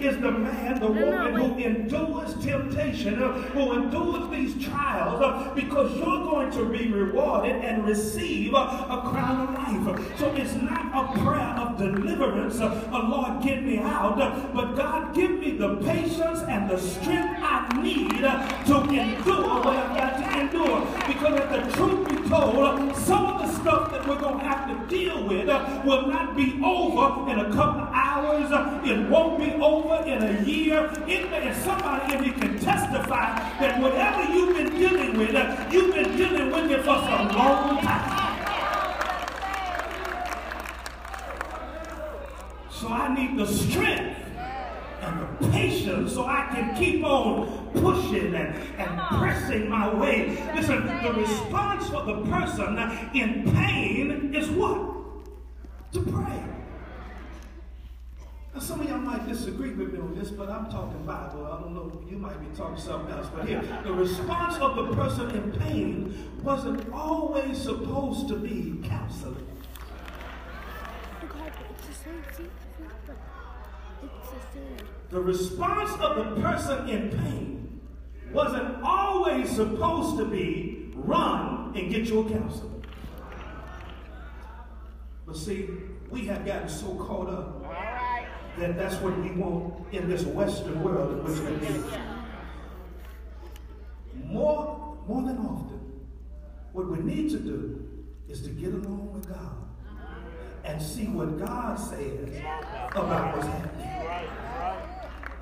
is 0.02 0.18
the 0.22 0.32
man, 0.32 0.80
the 0.80 0.88
woman 0.88 1.34
who 1.36 1.58
endures 1.58 2.34
temptation, 2.44 3.16
who 3.16 3.74
endures 3.74 4.30
these 4.30 4.66
trials 4.66 5.56
because 5.56 5.96
you're 5.98 6.06
going 6.06 6.52
to 6.52 6.66
be 6.66 6.92
rewarded 6.92 7.56
and 7.64 7.86
receive 7.86 8.54
a 8.54 9.02
crown 9.10 9.48
of 9.48 9.88
life. 9.88 10.20
So 10.20 10.32
it's 10.36 10.54
not 10.56 10.86
a 10.94 11.20
prayer 11.20 11.56
of 11.58 11.78
deliverance, 11.78 12.58
oh 12.60 13.08
Lord, 13.10 13.44
get 13.44 13.64
me 13.64 13.80
out, 13.80 14.18
but 14.54 14.76
God, 14.76 15.16
give 15.16 15.32
me 15.32 15.58
the 15.58 15.76
patience 15.78 16.40
and 16.48 16.70
the 16.70 16.78
strength 16.78 17.40
I 17.42 17.82
need 17.82 18.22
to 18.22 18.82
endure 18.90 19.60
what 19.64 19.76
I've 19.76 19.98
got 19.98 20.18
to 20.18 20.40
endure. 20.40 20.82
Because 21.08 21.40
if 21.40 21.50
the 21.50 21.78
truth 21.78 22.10
be 22.10 22.30
told, 22.30 22.96
some 22.96 23.26
of 23.26 23.42
the 23.42 23.62
stuff 23.62 23.92
that 23.92 24.08
we're 24.08 24.20
going 24.20 24.35
to 24.40 24.46
have 24.46 24.68
to 24.68 24.96
deal 24.96 25.28
with 25.28 25.50
uh, 25.50 25.82
will 25.86 26.08
not 26.08 26.36
be 26.36 26.60
over 26.64 27.30
in 27.32 27.40
a 27.40 27.54
couple 27.54 27.82
of 27.82 27.90
hours. 27.94 28.52
Uh, 28.52 28.82
it 28.86 29.10
won't 29.10 29.40
be 29.40 29.52
over 29.54 30.04
in 30.06 30.24
a 30.24 30.42
year. 30.44 30.92
It 31.08 31.30
may, 31.30 31.54
somebody 31.54 32.14
in 32.14 32.24
here 32.24 32.34
can 32.34 32.60
testify 32.60 33.36
that 33.60 33.82
whatever 33.82 34.32
you've 34.32 34.56
been 34.56 34.76
dealing 34.76 35.18
with, 35.18 35.36
uh, 35.36 35.68
you've 35.72 35.94
been 35.94 36.16
dealing 36.16 36.52
with 36.52 36.72
it 36.72 36.80
for 36.80 36.96
some 36.96 37.28
long 37.30 37.82
time. 37.82 38.26
So 42.70 42.90
I 42.90 43.16
need 43.16 43.38
the 43.38 43.48
strength 43.48 44.20
and 45.02 45.22
the 45.22 45.50
patience 45.50 46.14
so 46.14 46.26
I 46.26 46.48
can 46.52 46.76
keep 46.76 47.04
on 47.04 47.65
pushing 47.82 48.34
and, 48.36 48.56
and 48.78 49.20
pressing 49.20 49.70
my 49.70 49.94
way. 49.94 50.38
Listen, 50.56 50.86
the 51.04 51.14
response 51.14 51.90
for 51.90 52.04
the 52.04 52.22
person 52.26 52.78
in 53.14 53.52
pain 53.54 54.34
is 54.34 54.50
what? 54.50 54.94
To 55.94 56.02
pray. 56.02 56.44
Now, 58.54 58.62
some 58.62 58.80
of 58.80 58.88
y'all 58.88 59.00
might 59.00 59.28
disagree 59.28 59.72
with 59.72 59.94
me 59.94 60.00
on 60.00 60.16
this, 60.16 60.30
but 60.30 60.50
I'm 60.50 60.70
talking 60.72 61.06
Bible. 61.06 61.46
I 61.46 61.60
don't 61.60 61.74
know, 61.74 62.02
you 62.10 62.18
might 62.18 62.40
be 62.40 62.56
talking 62.56 62.82
something 62.82 63.14
else. 63.14 63.28
But 63.36 63.48
here, 63.48 63.62
the 63.84 63.92
response 63.92 64.56
of 64.58 64.78
the 64.78 64.96
person 64.96 65.32
in 65.32 65.52
pain 65.52 66.32
wasn't 66.42 66.90
always 66.94 67.62
supposed 67.62 68.30
to 68.30 68.38
be 68.38 68.80
counseling. 68.88 69.46
It's 74.04 74.30
a 74.32 74.58
thing. 74.58 74.88
The 75.10 75.20
response 75.20 75.92
of 76.00 76.16
the 76.16 76.42
person 76.42 76.90
in 76.90 77.10
pain 77.10 77.65
supposed 79.56 80.18
to 80.18 80.26
be 80.26 80.92
run 80.94 81.74
and 81.76 81.90
get 81.90 82.08
your 82.08 82.26
a 82.26 82.30
counselor. 82.30 82.72
But 85.26 85.38
see, 85.38 85.70
we 86.10 86.26
have 86.26 86.46
gotten 86.46 86.70
so 86.70 86.96
caught 86.96 87.30
up 87.30 87.64
that 88.58 88.78
that's 88.78 88.96
what 88.96 89.18
we 89.20 89.32
want 89.32 89.94
in 89.94 90.10
this 90.10 90.24
Western 90.24 90.84
world 90.84 91.12
in 91.12 91.24
which 91.24 91.40
we 91.40 91.68
live. 91.68 92.00
More, 94.26 94.98
more 95.08 95.22
than 95.24 95.38
often, 95.38 95.82
what 96.72 96.88
we 96.88 97.00
need 97.00 97.30
to 97.32 97.40
do 97.40 97.88
is 98.28 98.42
to 98.42 98.50
get 98.50 98.74
along 98.74 99.14
with 99.14 99.28
God 99.28 99.56
and 100.64 100.82
see 100.82 101.06
what 101.06 101.40
God 101.40 101.78
says 101.80 102.30
about 102.92 103.36
what's 103.36 103.48
happening. 103.48 103.86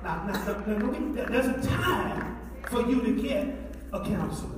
Now, 0.02 0.26
now, 0.26 0.32
now, 0.66 1.24
there's 1.28 1.46
a 1.46 1.66
time 1.66 2.38
for 2.68 2.82
you 2.82 3.00
to 3.00 3.22
get 3.22 3.73
a 3.94 4.04
counselor. 4.04 4.50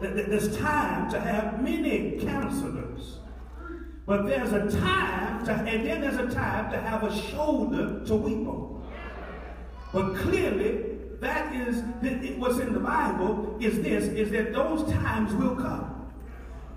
There's 0.00 0.56
time 0.56 1.10
to 1.10 1.20
have 1.20 1.62
many 1.62 2.18
counselors. 2.20 3.18
But 4.06 4.26
there's 4.26 4.52
a 4.52 4.70
time 4.80 5.44
to, 5.44 5.52
and 5.52 5.86
then 5.86 6.00
there's 6.00 6.16
a 6.16 6.34
time 6.34 6.72
to 6.72 6.80
have 6.80 7.02
a 7.04 7.14
shoulder 7.14 8.04
to 8.06 8.14
weep 8.14 8.46
on. 8.48 8.88
But 9.92 10.16
clearly, 10.16 10.84
that 11.20 11.54
is 11.54 11.82
what's 12.38 12.58
in 12.58 12.72
the 12.72 12.80
Bible 12.80 13.56
is 13.60 13.82
this, 13.82 14.04
is 14.04 14.30
that 14.30 14.52
those 14.52 14.90
times 14.90 15.34
will 15.34 15.54
come. 15.54 16.10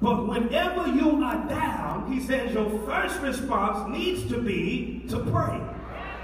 But 0.01 0.27
whenever 0.27 0.87
you 0.89 1.23
are 1.23 1.47
down, 1.47 2.11
he 2.11 2.19
says 2.19 2.53
your 2.53 2.69
first 2.85 3.21
response 3.21 3.89
needs 3.97 4.27
to 4.29 4.41
be 4.41 5.05
to 5.09 5.19
pray. 5.19 5.61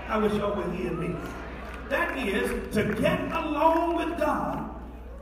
I 0.10 0.17
wish 0.17 0.34
y'all 0.34 0.55
would 0.55 0.75
hear 0.75 0.91
me. 0.91 1.15
That 1.88 2.17
is 2.17 2.74
to 2.75 2.93
get 2.96 3.31
along 3.31 3.96
with 3.96 4.19
God, 4.19 4.68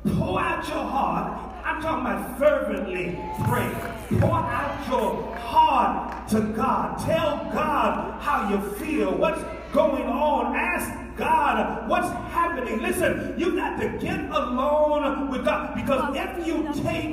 pour 0.06 0.40
out 0.40 0.68
your 0.68 0.78
heart. 0.78 1.56
I'm 1.66 1.82
talking 1.82 2.06
about 2.06 2.40
fervently 2.40 3.20
pray. 3.46 4.20
Pour 4.20 4.36
out 4.36 4.88
your 4.88 5.36
heart 5.36 6.30
to 6.30 6.42
God. 6.56 7.00
Tell 7.00 7.50
God 7.54 8.22
how 8.22 8.50
you 8.50 8.62
feel, 8.76 9.18
what's 9.18 9.42
going 9.74 10.04
on. 10.04 10.56
Ask 10.56 11.18
God, 11.18 11.90
what's 11.90 12.08
happening? 12.32 12.80
Listen, 12.80 13.34
you 13.38 13.56
got 13.56 13.80
to 13.82 13.90
get 13.98 14.20
alone 14.30 15.30
with 15.30 15.44
God 15.44 15.76
because 15.76 16.16
if 16.16 16.48
you 16.48 16.72
take 16.84 17.10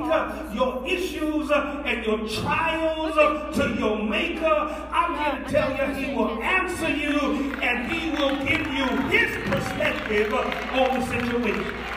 your 0.53 0.85
issues 0.85 1.49
and 1.51 2.05
your 2.05 2.27
trials 2.29 3.55
to 3.55 3.75
your 3.79 4.03
Maker, 4.03 4.45
I'm 4.91 5.17
here 5.17 5.43
to 5.43 5.51
tell 5.51 5.71
you 5.71 5.95
He 5.95 6.15
will 6.15 6.41
answer 6.41 6.89
you 6.89 7.53
and 7.61 7.91
He 7.91 8.11
will 8.11 8.35
give 8.45 8.65
you 8.67 8.85
His 9.09 9.35
perspective 9.49 10.33
on 10.33 10.99
the 10.99 11.05
situation. 11.07 11.94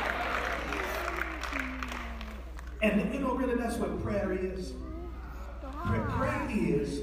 And 2.82 3.12
you 3.12 3.20
know, 3.20 3.34
really, 3.34 3.56
that's 3.56 3.76
what 3.76 4.02
prayer 4.02 4.32
is. 4.32 4.72
Prayer 5.84 6.48
is, 6.50 7.00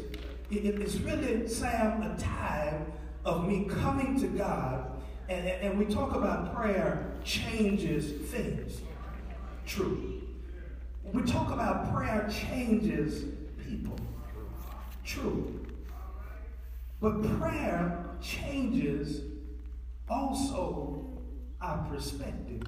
it's 0.51 0.95
really, 0.97 1.47
Sam, 1.47 2.03
a 2.03 2.17
time 2.17 2.85
of 3.23 3.47
me 3.47 3.65
coming 3.65 4.19
to 4.19 4.27
God 4.27 4.95
and, 5.27 5.47
and 5.47 5.79
we 5.79 5.85
talk 5.85 6.13
about 6.13 6.53
prayer 6.55 7.11
changes 7.23 8.29
things. 8.29 8.81
True. 9.65 10.21
We 11.11 11.23
talk 11.23 11.51
about 11.51 11.93
prayer 11.93 12.29
changes 12.29 13.25
people. 13.67 13.97
True. 15.03 15.65
But 17.01 17.39
prayer 17.39 18.05
changes 18.21 19.21
also 20.07 21.05
our 21.61 21.87
perspective. 21.89 22.61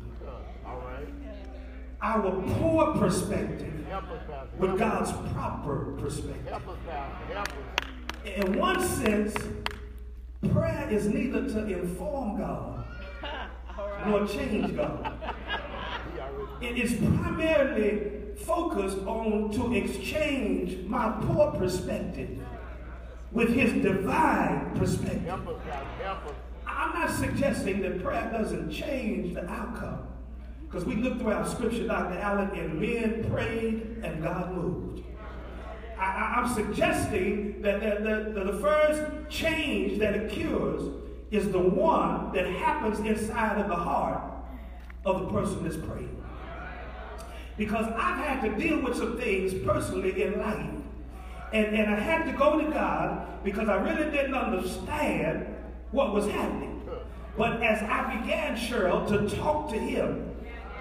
All 0.66 0.78
right. 0.80 1.27
Our 2.02 2.32
poor 2.60 2.94
perspective 2.96 3.74
with 4.58 4.78
God's 4.78 5.12
proper 5.34 5.94
perspective. 5.98 6.62
In 8.26 8.58
one 8.58 8.86
sense, 8.86 9.36
Prayer 10.52 10.88
is 10.92 11.08
neither 11.08 11.48
to 11.50 11.66
inform 11.66 12.38
God 12.38 12.86
nor 14.06 14.28
change 14.28 14.76
God. 14.76 15.14
It 16.62 16.78
is 16.78 16.94
primarily 16.94 18.36
focused 18.38 19.00
on 19.00 19.52
to 19.52 19.74
exchange 19.74 20.86
my 20.88 21.10
poor 21.22 21.52
perspective 21.54 22.40
with 23.32 23.50
his 23.50 23.74
divine 23.84 24.76
perspective. 24.76 25.28
I'm 26.68 26.94
not 26.94 27.10
suggesting 27.10 27.82
that 27.82 28.04
prayer 28.04 28.30
doesn't 28.32 28.72
change 28.72 29.34
the 29.34 29.50
outcome. 29.50 30.08
Because 30.68 30.86
we 30.86 30.96
look 30.96 31.20
throughout 31.20 31.48
scripture, 31.48 31.88
Dr. 31.88 32.20
Allen, 32.20 32.50
and 32.54 32.80
men 32.80 33.30
prayed 33.32 34.02
and 34.04 34.22
God 34.22 34.54
moved. 34.54 35.04
I, 35.98 36.42
am 36.44 36.54
suggesting 36.54 37.62
that 37.62 37.80
the, 37.80 38.34
the, 38.34 38.52
the 38.52 38.60
first 38.60 39.30
change 39.30 40.00
that 40.00 40.16
occurs 40.16 40.84
is 41.32 41.52
the 41.52 41.60
one 41.60 42.32
that 42.34 42.46
happens 42.46 43.00
inside 43.00 43.60
of 43.60 43.68
the 43.68 43.76
heart 43.76 44.22
of 45.06 45.22
the 45.22 45.28
person 45.28 45.64
that's 45.64 45.78
praying. 45.78 46.14
Because 47.58 47.88
I've 47.88 48.24
had 48.24 48.42
to 48.42 48.56
deal 48.58 48.82
with 48.82 48.98
some 48.98 49.18
things 49.18 49.54
personally 49.66 50.22
in 50.22 50.40
life. 50.40 50.70
And, 51.54 51.66
and 51.76 51.96
I 51.96 52.00
had 52.00 52.26
to 52.26 52.38
go 52.38 52.62
to 52.62 52.72
God 52.72 53.44
because 53.44 53.70
I 53.70 53.76
really 53.76 54.12
didn't 54.12 54.36
understand 54.36 55.48
what 55.92 56.14
was 56.14 56.28
happening. 56.28 56.88
But 57.38 57.64
as 57.64 57.82
I 57.84 58.20
began, 58.20 58.56
Cheryl, 58.56 59.08
to 59.08 59.36
talk 59.36 59.70
to 59.70 59.80
him, 59.80 60.27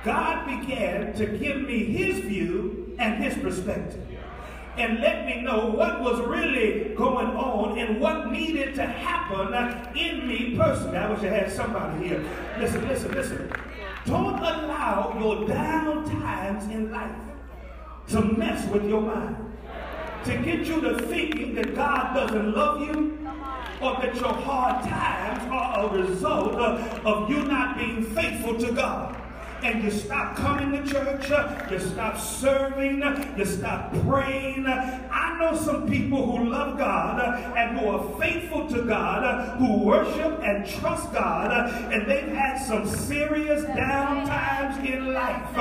God 0.07 0.47
began 0.47 1.15
to 1.15 1.27
give 1.27 1.63
me 1.63 1.85
his 1.85 2.21
view 2.21 2.95
and 2.97 3.23
his 3.23 3.37
perspective 3.39 4.01
and 4.77 5.01
let 5.01 5.27
me 5.27 5.41
know 5.43 5.67
what 5.67 6.01
was 6.01 6.21
really 6.21 6.95
going 6.95 7.27
on 7.27 7.77
and 7.77 8.01
what 8.01 8.31
needed 8.31 8.77
to 8.77 8.87
happen 8.87 9.53
in 9.97 10.29
me 10.29 10.55
personally. 10.57 10.97
I 10.97 11.11
wish 11.11 11.25
I 11.25 11.27
had 11.27 11.51
somebody 11.51 12.07
here. 12.07 12.25
Listen, 12.61 12.87
listen, 12.87 13.11
listen. 13.11 13.53
Don't 14.05 14.39
allow 14.39 15.17
your 15.19 15.49
down 15.49 16.09
times 16.21 16.73
in 16.73 16.93
life 16.93 17.17
to 18.11 18.23
mess 18.23 18.71
with 18.71 18.89
your 18.89 19.01
mind. 19.01 19.37
To 20.27 20.37
get 20.39 20.67
you 20.67 20.81
to 20.83 21.01
thinking 21.09 21.57
that 21.57 21.75
God 21.75 22.15
doesn't 22.15 22.55
love 22.55 22.81
you 22.81 23.19
or 23.81 23.97
that 23.97 24.15
your 24.15 24.33
hard 24.33 24.85
times 24.85 25.51
are 25.51 25.85
a 25.85 26.01
result 26.01 26.55
of, 26.55 27.05
of 27.05 27.29
you 27.29 27.43
not 27.43 27.77
being 27.77 28.05
faithful 28.15 28.57
to 28.59 28.73
God 28.73 29.21
and 29.67 29.83
you 29.83 29.91
stop 29.91 30.37
coming 30.37 30.71
to 30.85 30.89
church, 30.89 31.29
you 31.73 31.81
stop 31.81 32.17
serving, 32.21 33.03
you 33.37 33.45
stop 33.45 33.93
praying. 34.07 34.65
I 34.65 35.37
know 35.41 35.57
some 35.57 35.89
people 35.89 36.25
who 36.25 36.51
love 36.51 36.79
God 36.79 37.21
and 37.57 37.77
who 37.77 37.89
are 37.89 38.21
faithful 38.21 38.69
to 38.69 38.83
God, 38.83 39.59
who 39.59 39.85
worship 39.85 40.41
and 40.45 40.65
trust 40.65 41.13
God, 41.13 41.51
and 41.93 42.09
they've 42.09 42.29
had 42.29 42.59
some 42.59 42.87
serious 42.87 43.65
down 43.65 44.29
times 44.29 44.89
in 44.89 45.13
life. 45.13 45.53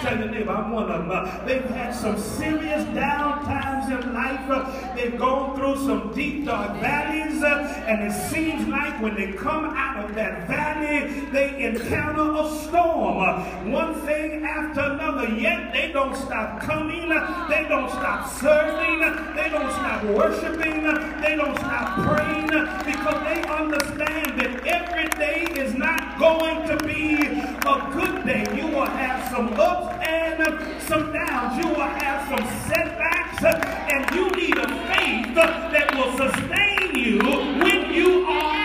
Tell 0.00 0.18
your 0.18 0.28
neighbor, 0.28 0.50
I'm 0.50 0.72
one 0.72 0.90
of 0.90 1.06
them. 1.06 1.46
They've 1.46 1.64
had 1.70 1.94
some 1.94 2.18
serious 2.18 2.84
down 2.94 3.44
times 3.44 3.92
in 3.92 4.12
life. 4.12 4.96
They've 4.96 5.16
gone 5.16 5.56
through 5.56 5.76
some 5.86 6.12
deep, 6.12 6.46
dark 6.46 6.80
valleys, 6.80 7.40
and 7.44 8.10
it 8.10 8.12
seems 8.28 8.66
like 8.66 9.00
when 9.00 9.14
they 9.14 9.32
come 9.32 9.66
out 9.66 10.04
of 10.04 10.16
that 10.16 10.48
valley, 10.48 11.20
they 11.30 11.62
encounter 11.62 12.32
a 12.32 12.50
storm 12.50 13.51
one 13.70 13.94
thing 14.06 14.44
after 14.44 14.80
another, 14.80 15.28
yet 15.34 15.72
they 15.72 15.92
don't 15.92 16.16
stop 16.16 16.60
coming, 16.60 17.08
they 17.08 17.66
don't 17.68 17.90
stop 17.90 18.28
serving, 18.28 19.00
they 19.36 19.48
don't 19.48 19.70
stop 19.72 20.04
worshiping, 20.04 20.82
they 21.20 21.36
don't 21.36 21.56
stop 21.58 22.06
praying 22.06 22.46
because 22.46 23.22
they 23.24 23.42
understand 23.48 24.40
that 24.40 24.66
every 24.66 25.08
day 25.18 25.42
is 25.60 25.74
not 25.74 26.18
going 26.18 26.66
to 26.68 26.76
be 26.84 27.14
a 27.14 27.90
good 27.92 28.24
day. 28.26 28.46
You 28.56 28.66
will 28.68 28.86
have 28.86 29.30
some 29.30 29.52
ups 29.54 30.04
and 30.04 30.82
some 30.82 31.12
downs. 31.12 31.64
You 31.64 31.70
will 31.70 31.80
have 31.80 32.28
some 32.28 32.46
setbacks, 32.68 33.44
and 33.44 34.14
you 34.14 34.30
need 34.30 34.56
a 34.56 34.68
faith 34.94 35.34
that 35.34 35.94
will 35.94 36.12
sustain 36.16 36.94
you 36.94 37.18
when 37.18 37.92
you 37.92 38.24
are 38.26 38.61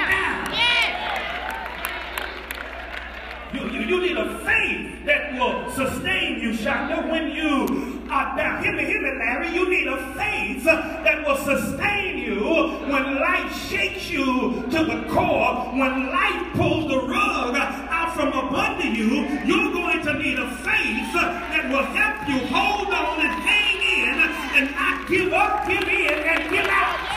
You, 3.88 4.02
need 4.02 4.18
a 4.18 4.40
faith 4.40 5.06
that 5.06 5.34
will 5.34 5.72
sustain 5.72 6.42
you, 6.42 6.52
Shonda, 6.52 7.10
when 7.10 7.32
you 7.32 8.02
are 8.10 8.36
down. 8.36 8.62
Hear 8.62 8.74
me, 8.74 8.84
hear 8.84 9.02
me, 9.02 9.18
Larry. 9.18 9.54
You 9.54 9.70
need 9.70 9.88
a 9.88 10.14
faith 10.14 10.66
that 10.66 11.26
will 11.26 11.38
sustain 11.38 12.18
you 12.18 12.44
when 12.92 13.16
life 13.16 13.70
shakes 13.70 14.10
you 14.10 14.66
to 14.72 14.84
the 14.84 15.06
core, 15.10 15.72
when 15.72 16.08
life 16.08 16.54
pulls 16.56 16.90
the 16.90 17.00
rug 17.08 17.56
out 17.56 18.14
from 18.14 18.34
under 18.34 18.88
you. 18.88 19.26
You're 19.46 19.72
going 19.72 20.04
to 20.04 20.14
need 20.16 20.38
a 20.38 20.50
faith 20.58 21.14
that 21.14 21.70
will 21.70 21.84
help 21.84 22.28
you 22.28 22.46
hold 22.48 22.94
on 22.94 23.22
and 23.22 23.34
hang 23.44 23.78
in 24.04 24.20
and 24.58 24.76
not 24.76 25.08
give 25.08 25.32
up, 25.32 25.68
give 25.68 25.84
in, 25.84 26.14
and 26.14 26.50
give 26.50 26.68
out. 26.68 27.08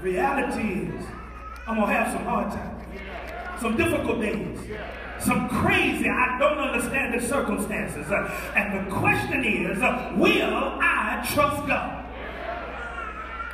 Reality 0.00 0.99
I'm 1.70 1.76
going 1.76 1.86
to 1.86 1.94
have 1.94 2.12
some 2.12 2.24
hard 2.24 2.50
times, 2.50 3.60
some 3.60 3.76
difficult 3.76 4.20
days, 4.20 4.58
some 5.20 5.48
crazy, 5.48 6.08
I 6.08 6.36
don't 6.36 6.58
understand 6.58 7.14
the 7.14 7.24
circumstances. 7.24 8.10
Uh, 8.10 8.52
and 8.56 8.84
the 8.84 8.90
question 8.92 9.44
is, 9.44 9.80
uh, 9.80 10.12
will 10.16 10.52
I 10.80 11.24
trust 11.32 11.68
God? 11.68 11.99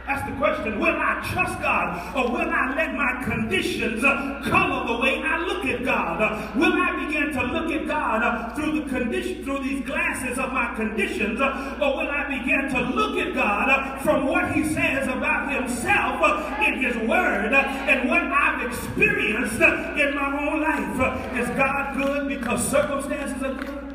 That's 0.07 0.29
the 0.31 0.37
question. 0.37 0.79
Will 0.79 0.95
I 0.95 1.21
trust 1.33 1.61
God 1.61 2.17
or 2.17 2.31
will 2.31 2.49
I 2.49 2.75
let 2.77 2.95
my 2.95 3.25
conditions 3.25 4.05
uh, 4.05 4.41
color 4.45 4.87
the 4.87 5.01
way 5.03 5.21
I 5.21 5.39
look 5.45 5.65
at 5.65 5.85
God? 5.85 6.57
Will 6.57 6.73
I 6.73 7.05
begin 7.05 7.33
to 7.33 7.43
look 7.43 7.73
at 7.73 7.89
God 7.89 8.23
uh, 8.23 8.55
through 8.55 8.83
the 8.83 8.89
condition, 8.89 9.43
through 9.43 9.65
these 9.65 9.85
glasses 9.85 10.39
of 10.39 10.53
my 10.53 10.73
conditions, 10.77 11.41
uh, 11.41 11.79
or 11.83 11.97
will 11.97 12.11
I 12.11 12.39
begin 12.39 12.69
to 12.71 12.81
look 12.95 13.19
at 13.19 13.35
God 13.35 14.01
from 14.03 14.27
what 14.27 14.53
He 14.53 14.65
says 14.65 15.09
about 15.09 15.53
Himself 15.53 16.23
in 16.61 16.81
His 16.83 16.97
Word 17.09 17.53
and 17.53 18.09
what 18.09 18.23
I've 18.23 18.67
experienced 18.67 19.61
in 19.61 20.15
my 20.15 20.49
own 20.49 20.61
life? 20.61 21.37
is 21.37 21.49
God 21.57 21.97
good 21.97 22.29
because 22.29 22.69
circumstances 22.69 23.43
are 23.43 23.55
good? 23.55 23.86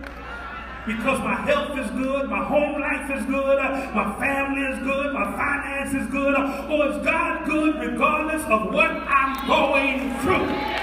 Because 0.86 1.20
my 1.20 1.36
health 1.36 1.78
is 1.78 1.90
good, 1.92 2.30
my 2.30 2.44
home 2.44 2.82
life 2.82 3.10
is 3.12 3.26
good, 3.26 3.60
uh, 3.60 3.92
my 3.94 4.20
family 4.20 4.62
is 4.62 4.80
good, 4.80 5.14
my 5.14 5.32
finance 5.36 5.94
is 5.94 6.08
good, 6.08 6.36
or 6.36 6.88
is 6.88 7.06
God 7.06 7.46
good 7.46 7.76
regardless 7.80 8.44
of 8.46 8.74
what 8.74 8.90
I'm 8.90 9.48
going 9.48 10.18
through? 10.20 10.82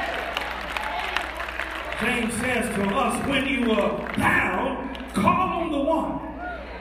James 2.00 2.32
says 2.34 2.74
to 2.76 2.94
us, 2.94 3.28
when 3.28 3.46
you 3.48 3.72
are 3.72 4.16
down, 4.16 4.94
call 5.14 5.62
on 5.62 5.72
the 5.72 5.80
one 5.80 6.28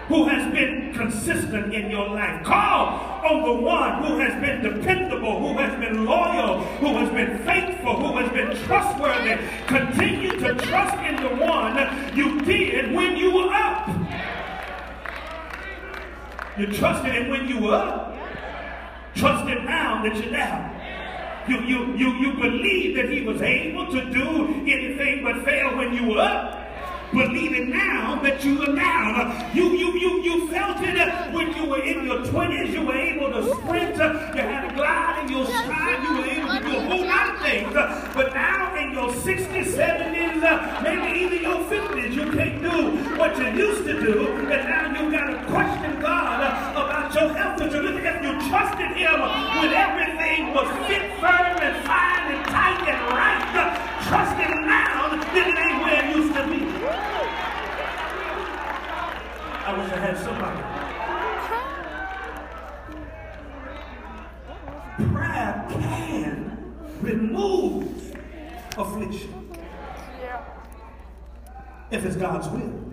who 0.08 0.26
has 0.26 0.54
been 0.54 0.94
consistent 0.94 1.74
in 1.74 1.90
your 1.90 2.08
life. 2.10 2.44
Call 2.46 3.00
on 3.26 3.44
the 3.44 3.62
one 3.62 4.04
who 4.04 4.20
has 4.20 4.40
been 4.42 4.62
dependable, 4.62 5.40
who 5.40 5.58
has 5.58 5.78
been 5.80 6.06
loyal, 6.06 6.62
who 6.80 6.88
has 6.98 7.10
been 7.10 7.38
faithful, 7.40 7.96
who 7.96 8.18
has 8.18 8.32
been 8.32 8.56
trustworthy. 8.66 9.38
Continue 9.66 10.32
to 10.40 10.56
trust 10.56 10.96
in 11.04 11.16
the 11.18 11.44
one 11.44 11.76
you 12.18 12.42
did 12.42 12.92
when 12.94 13.16
you 13.16 13.32
were 13.32 13.54
up. 13.54 13.88
You 16.58 16.66
trusted 16.74 17.14
him 17.14 17.30
when 17.30 17.48
you 17.48 17.60
were 17.60 17.76
up. 17.76 18.18
Trust 19.16 19.48
him 19.48 19.66
now 19.66 20.04
that 20.04 20.16
you're 20.16 20.32
down. 20.32 20.74
You, 21.48 21.62
you, 21.62 21.96
you, 21.96 22.14
you 22.16 22.34
believe 22.34 22.96
that 22.98 23.10
he 23.10 23.22
was 23.22 23.42
able 23.42 23.92
to 23.92 24.12
do 24.12 24.48
anything 24.68 25.24
but 25.24 25.46
fail 25.46 25.78
when 25.78 25.94
you 25.94 26.10
were 26.10 26.20
up 26.20 26.68
Believe 27.12 27.54
it 27.54 27.70
now 27.70 28.22
that 28.22 28.44
you 28.44 28.62
are 28.62 28.76
down. 28.76 29.56
You, 29.56 29.70
you, 29.70 29.98
you, 29.98 30.24
you 30.24 30.52
felt 30.52 30.78
it 30.82 31.34
when 31.34 31.56
you 31.56 31.66
were 31.66 31.82
in 31.82 32.06
your 32.06 32.20
20s. 32.20 32.74
You 32.74 32.86
were 32.86 32.96
able 32.96 33.32
to 33.32 33.44
sprint. 33.56 33.96
You 33.96 34.42
had 34.42 34.70
a 34.70 34.76
glide 34.76 35.24
in 35.24 35.32
your 35.32 35.46
stride. 35.46 36.04
You 36.04 36.18
were 36.18 36.26
able 36.26 36.50
to 36.50 36.64
do 36.70 36.78
a 36.78 36.87
whole 36.98 37.08
lot. 37.08 37.28
But 38.14 38.34
now 38.34 38.76
in 38.76 38.92
your 38.92 39.10
60s, 39.10 39.78
70s, 39.78 40.44
uh, 40.44 40.82
maybe 40.82 41.20
even 41.20 41.42
your 41.42 41.64
50s, 41.70 42.14
you 42.14 42.32
can't 42.32 42.62
do 42.62 43.18
what 43.18 43.38
you 43.38 43.48
used 43.48 43.86
to 43.86 43.94
do. 44.02 44.28
And 44.28 44.68
now 44.68 44.92
you 44.92 45.12
got 45.12 45.28
to 45.28 45.46
question 45.52 46.00
God 46.02 46.42
uh, 46.42 46.72
about 46.72 47.14
your 47.14 47.34
health. 47.34 47.60
Look 47.60 48.04
at 48.04 48.24
you 48.24 48.50
trusted 48.50 48.98
him 48.98 49.22
when 49.22 49.72
everything 49.72 50.54
was 50.54 50.68
fit, 50.88 51.12
firm, 51.20 51.58
and 51.62 51.86
fine, 51.86 52.32
and 52.34 52.46
tight, 52.48 52.88
and 52.88 53.02
right. 53.14 53.38
Trust 54.08 54.36
him 54.38 54.66
now 54.66 55.10
that 55.10 55.48
it 55.48 55.58
ain't 55.58 55.82
where 55.84 56.04
it 56.04 56.16
used 56.16 56.34
to 56.34 56.44
be. 56.48 56.62
I 59.66 59.78
wish 59.78 59.92
I 59.92 60.00
had 60.00 60.18
somebody. 60.18 60.87
Can 66.98 67.06
remove 67.06 68.16
affliction 68.78 69.50
if 71.92 72.06
it's 72.06 72.16
God's 72.16 72.48
will. 72.50 72.84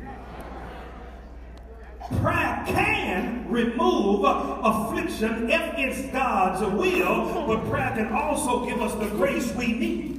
Prayer 2.20 2.62
can 2.66 3.48
remove 3.48 4.24
affliction 4.24 5.50
if 5.50 5.74
it's 5.78 6.12
God's 6.12 6.60
will, 6.60 7.46
but 7.46 7.68
prayer 7.68 7.92
can 7.96 8.12
also 8.12 8.66
give 8.66 8.80
us 8.80 8.94
the 8.94 9.08
grace 9.16 9.52
we 9.54 9.72
need 9.72 10.13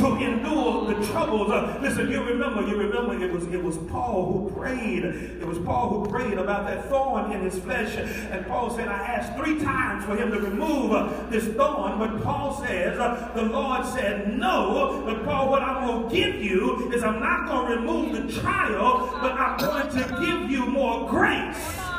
to 0.00 0.16
endure 0.16 0.94
the 0.94 1.06
troubles. 1.06 1.50
Uh, 1.50 1.78
listen, 1.82 2.10
you 2.10 2.22
remember, 2.22 2.62
you 2.66 2.76
remember 2.76 3.22
it 3.22 3.32
was 3.32 3.46
it 3.48 3.62
was 3.62 3.76
Paul 3.88 4.32
who 4.32 4.50
prayed. 4.58 5.04
It 5.04 5.46
was 5.46 5.58
Paul 5.58 5.90
who 5.90 6.10
prayed 6.10 6.38
about 6.38 6.66
that 6.66 6.88
thorn 6.88 7.32
in 7.32 7.42
his 7.42 7.58
flesh. 7.58 7.96
And 7.96 8.46
Paul 8.46 8.70
said, 8.70 8.88
I 8.88 8.98
asked 8.98 9.36
three 9.36 9.60
times 9.60 10.04
for 10.04 10.16
him 10.16 10.30
to 10.32 10.40
remove 10.40 10.92
uh, 10.92 11.12
this 11.28 11.44
thorn, 11.54 11.98
but 11.98 12.22
Paul 12.22 12.62
says, 12.64 12.98
uh, 12.98 13.30
the 13.34 13.42
Lord 13.42 13.84
said, 13.86 14.38
no. 14.38 15.02
But 15.04 15.24
Paul, 15.24 15.50
what 15.50 15.62
I'm 15.62 15.80
to 16.08 16.14
give 16.14 16.36
you 16.36 16.90
is 16.92 17.02
I'm 17.02 17.20
not 17.20 17.48
going 17.48 17.66
to 17.66 17.76
remove 17.76 18.12
the 18.12 18.40
trial, 18.40 19.08
but 19.20 19.32
I'm 19.32 19.58
going 19.58 19.88
to 19.90 20.26
give 20.26 20.50
you 20.50 20.66
more 20.66 21.08
grace. 21.08 21.89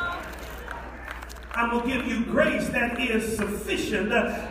I'm 1.54 1.70
going 1.70 1.82
to 1.86 1.94
give 1.94 2.06
you 2.06 2.24
grace 2.24 2.68
that 2.70 2.98
is 2.98 3.36
sufficient, 3.36 4.08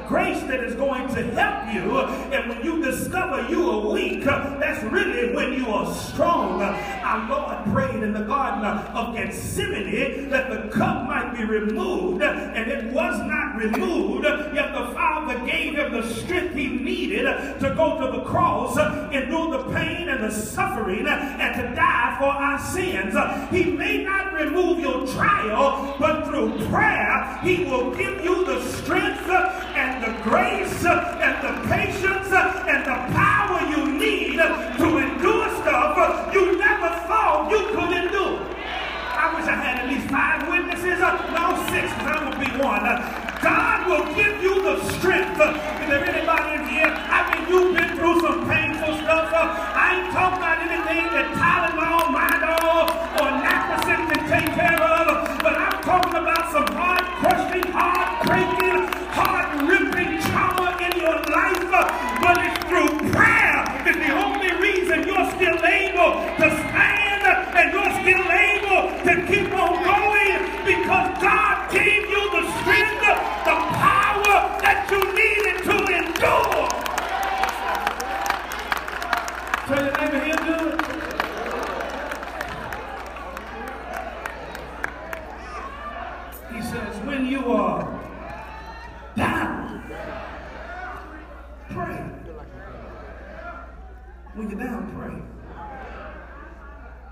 grace 0.08 0.40
that 0.44 0.64
is 0.64 0.76
going 0.76 1.08
to 1.16 1.24
help 1.34 1.74
you. 1.74 2.00
And 2.00 2.50
when 2.50 2.64
you 2.64 2.84
discover 2.84 3.50
you 3.50 3.70
are 3.72 3.92
weak, 3.92 4.24
that's 4.24 4.84
really 4.84 5.34
when 5.34 5.54
you 5.54 5.68
are 5.70 5.92
strong. 5.94 6.62
Our 6.62 7.30
Lord 7.30 7.74
prayed 7.74 8.04
in 8.04 8.14
the 8.14 8.22
Garden 8.22 8.64
of 8.66 9.16
Gethsemane 9.16 10.30
that 10.30 10.50
the 10.50 10.70
cup 10.70 11.08
be 11.29 11.43
removed, 11.43 12.21
and 12.21 12.71
it 12.71 12.86
was 12.91 13.19
not 13.25 13.55
removed, 13.55 14.25
yet 14.53 14.73
the 14.73 14.93
Father 14.93 15.39
gave 15.45 15.75
him 15.75 15.91
the 15.91 16.13
strength 16.13 16.55
he 16.55 16.67
needed 16.67 17.25
to 17.60 17.73
go 17.75 17.99
to 17.99 18.17
the 18.17 18.23
cross, 18.23 18.77
endure 19.13 19.57
the 19.57 19.71
pain 19.73 20.10
and 20.10 20.23
the 20.23 20.31
suffering, 20.31 21.05
and 21.07 21.55
to 21.55 21.75
die 21.75 22.15
for 22.19 22.25
our 22.25 22.60
sins. 22.60 23.15
He 23.51 23.71
may 23.71 24.03
not 24.03 24.34
remove 24.34 24.79
your 24.79 25.07
trial, 25.07 25.95
but 25.99 26.25
through 26.27 26.65
prayer, 26.67 27.39
He 27.43 27.65
will 27.65 27.93
give 27.95 28.23
you 28.23 28.45
the 28.45 28.62
strength 28.77 29.29
and 29.29 30.03
the 30.03 30.23
grace 30.23 30.86
and 30.86 31.36
the 31.43 31.69
patience 31.69 32.31
and 32.31 32.86
the 32.86 33.13
power 33.13 33.62
you 33.69 33.91
need 33.97 34.38
to 34.38 34.97
endure 34.97 35.49
stuff 35.62 36.34
you 36.34 36.57
never 36.57 36.89
thought 37.07 37.49
you 37.51 37.60
could 37.75 37.91
endure. 37.91 38.39
I 39.21 39.34
wish 39.36 39.45
I 39.45 39.55
had 39.55 39.86
at 39.86 39.89
least 39.89 40.01
five 40.12 40.47
witnesses. 40.47 41.00
Uh, 41.00 41.15
no, 41.32 41.56
six, 41.71 41.88
because 41.95 42.08
I'm 42.12 42.28
going 42.28 42.36
to 42.36 42.43
be 42.43 42.52
one. 42.60 42.84
Uh, 42.84 43.00
God 43.41 43.88
will 43.88 44.06
give 44.13 44.43
you 44.43 44.62
the 44.62 44.76
strength. 45.00 45.39
Uh, 45.39 45.56
is 45.82 45.88
there 45.88 46.04
anybody 46.04 46.60
in 46.60 46.67
here? 46.67 46.91
I 46.91 47.19
mean, 47.32 47.47
you've 47.47 47.74
been 47.74 47.95
through 47.95 48.19
some 48.19 48.43
painful 48.45 48.91
stuff. 49.02 49.32
I 49.32 50.04
ain't 50.04 50.12
talking 50.12 50.38
about 50.38 50.60
anything 50.67 51.08
that 51.15 51.28
Tylenol, 51.39 52.12
Midol, 52.12 52.91
or 53.24 53.30
Naproxen 53.39 54.02
can 54.12 54.24
take 54.28 54.52
care 54.54 54.84
of, 54.84 55.39
but 55.39 55.56
I'm 55.56 55.80
talking 55.82 56.15
about 56.19 56.52
some 56.52 56.67
heart 56.76 57.08
crushing, 57.24 57.71
heart 57.71 58.28
breaking, 58.28 58.91
heart 59.15 59.47
ripping 59.63 60.19
trauma 60.28 60.76
in 60.84 60.91
your 61.00 61.17
life. 61.32 61.71
But 62.19 62.36
it's 62.45 62.60
through 62.67 62.91
prayer 63.15 63.63
is 63.88 63.95
the 63.95 64.12
only 64.12 64.52
reason 64.60 65.08
you're 65.08 65.30
still 65.39 65.58
able 65.65 66.19
to 66.36 66.47
stand 66.52 67.24
and 67.58 67.74
you're 67.74 67.93
still 68.04 68.28
able 68.32 68.82
to 69.06 69.13
keep 69.28 69.52
on 69.54 69.84
going 69.84 70.01
Tell 79.71 79.86
your 79.86 79.95
neighbor 79.97 80.19
he'll 80.25 80.36
do 80.36 80.51
it. 80.67 80.81
He 86.53 86.62
says, 86.62 87.05
when 87.05 87.25
you 87.25 87.53
are 87.53 88.01
down, 89.15 89.84
pray. 91.69 92.03
When 94.34 94.49
you're 94.49 94.60
down, 94.60 94.91
pray. 94.93 95.21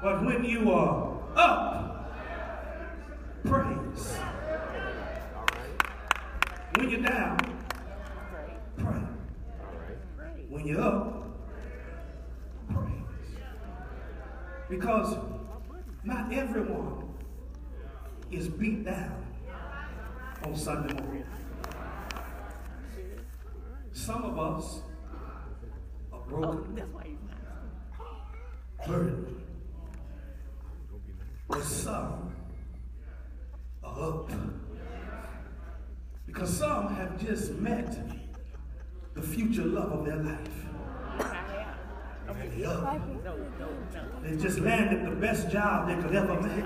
But 0.02 0.26
when 0.26 0.44
you 0.44 0.70
are 0.74 1.18
up, 1.38 2.12
praise. 3.46 4.18
When 6.76 6.90
you're 6.90 7.04
down, 7.04 7.38
pray. 8.76 9.02
When 10.50 10.68
you're 10.68 10.82
up, 10.82 11.16
praise. 12.70 12.92
Because 14.70 15.18
not 16.04 16.32
everyone 16.32 17.10
is 18.32 18.48
beat 18.48 18.86
down 18.86 19.26
on 20.46 20.56
Sunday 20.56 20.94
morning. 20.94 21.26
Some 23.92 24.24
of 24.24 24.40
us 24.40 24.82
are 26.14 26.22
broken, 26.22 26.82
burdened, 28.88 29.42
but 31.48 31.64
some 31.64 32.32
are 33.84 34.00
up. 34.00 34.32
Because 36.28 36.56
some 36.56 36.96
have 36.96 37.09
just 37.26 37.52
met 37.54 37.98
the 39.14 39.22
future 39.22 39.66
love 39.66 39.92
of 39.92 40.06
their 40.06 40.18
life. 40.18 40.38
They. 42.28 42.62
They 44.24 44.42
just 44.42 44.60
landed 44.60 45.06
the 45.06 45.16
best 45.16 45.50
job 45.50 45.88
they 45.88 45.96
could 45.96 46.16
ever 46.16 46.38
imagine. 46.38 46.66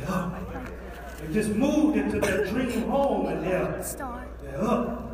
They. 0.00 1.26
They 1.26 1.34
just 1.34 1.50
moved 1.50 1.98
into 1.98 2.20
their 2.20 2.46
dream 2.46 2.88
home 2.88 3.26
and 3.26 3.44
they're, 3.44 3.84
they're 4.42 4.62
up. 4.62 5.06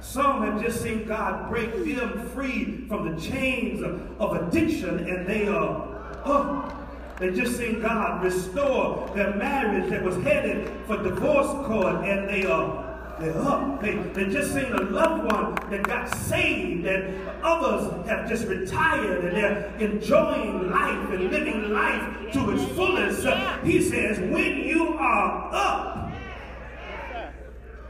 Some 0.00 0.42
have 0.42 0.62
just 0.62 0.82
seen 0.82 1.06
God 1.06 1.48
break 1.48 1.72
them 1.72 2.28
free 2.34 2.86
from 2.88 3.14
the 3.14 3.20
chains 3.20 3.80
of, 3.82 4.20
of 4.20 4.48
addiction 4.48 5.08
and 5.08 5.26
they 5.26 5.48
are 5.48 5.94
up. 6.24 7.18
They 7.18 7.32
just 7.32 7.56
seen 7.56 7.80
God 7.80 8.22
restore 8.22 9.10
their 9.14 9.34
marriage 9.36 9.88
that 9.88 10.02
was 10.02 10.16
headed 10.22 10.70
for 10.86 11.02
divorce 11.02 11.46
court 11.66 12.04
and 12.04 12.28
they 12.28 12.44
are 12.44 12.85
they're 13.20 13.38
up. 13.38 13.80
They, 13.80 13.94
they 14.14 14.28
just 14.28 14.52
seen 14.52 14.72
a 14.72 14.82
loved 14.82 15.32
one 15.32 15.54
that 15.70 15.82
got 15.84 16.08
saved 16.14 16.86
and 16.86 17.28
others 17.42 18.06
have 18.06 18.28
just 18.28 18.46
retired 18.46 19.24
and 19.24 19.36
they're 19.36 19.74
enjoying 19.78 20.70
life 20.70 21.10
and 21.10 21.30
living 21.30 21.70
life 21.70 22.32
to 22.32 22.50
its 22.50 22.64
fullest. 22.74 23.26
He 23.64 23.80
says, 23.82 24.18
when 24.18 24.58
you 24.58 24.94
are 24.98 25.50
up, 25.54 26.12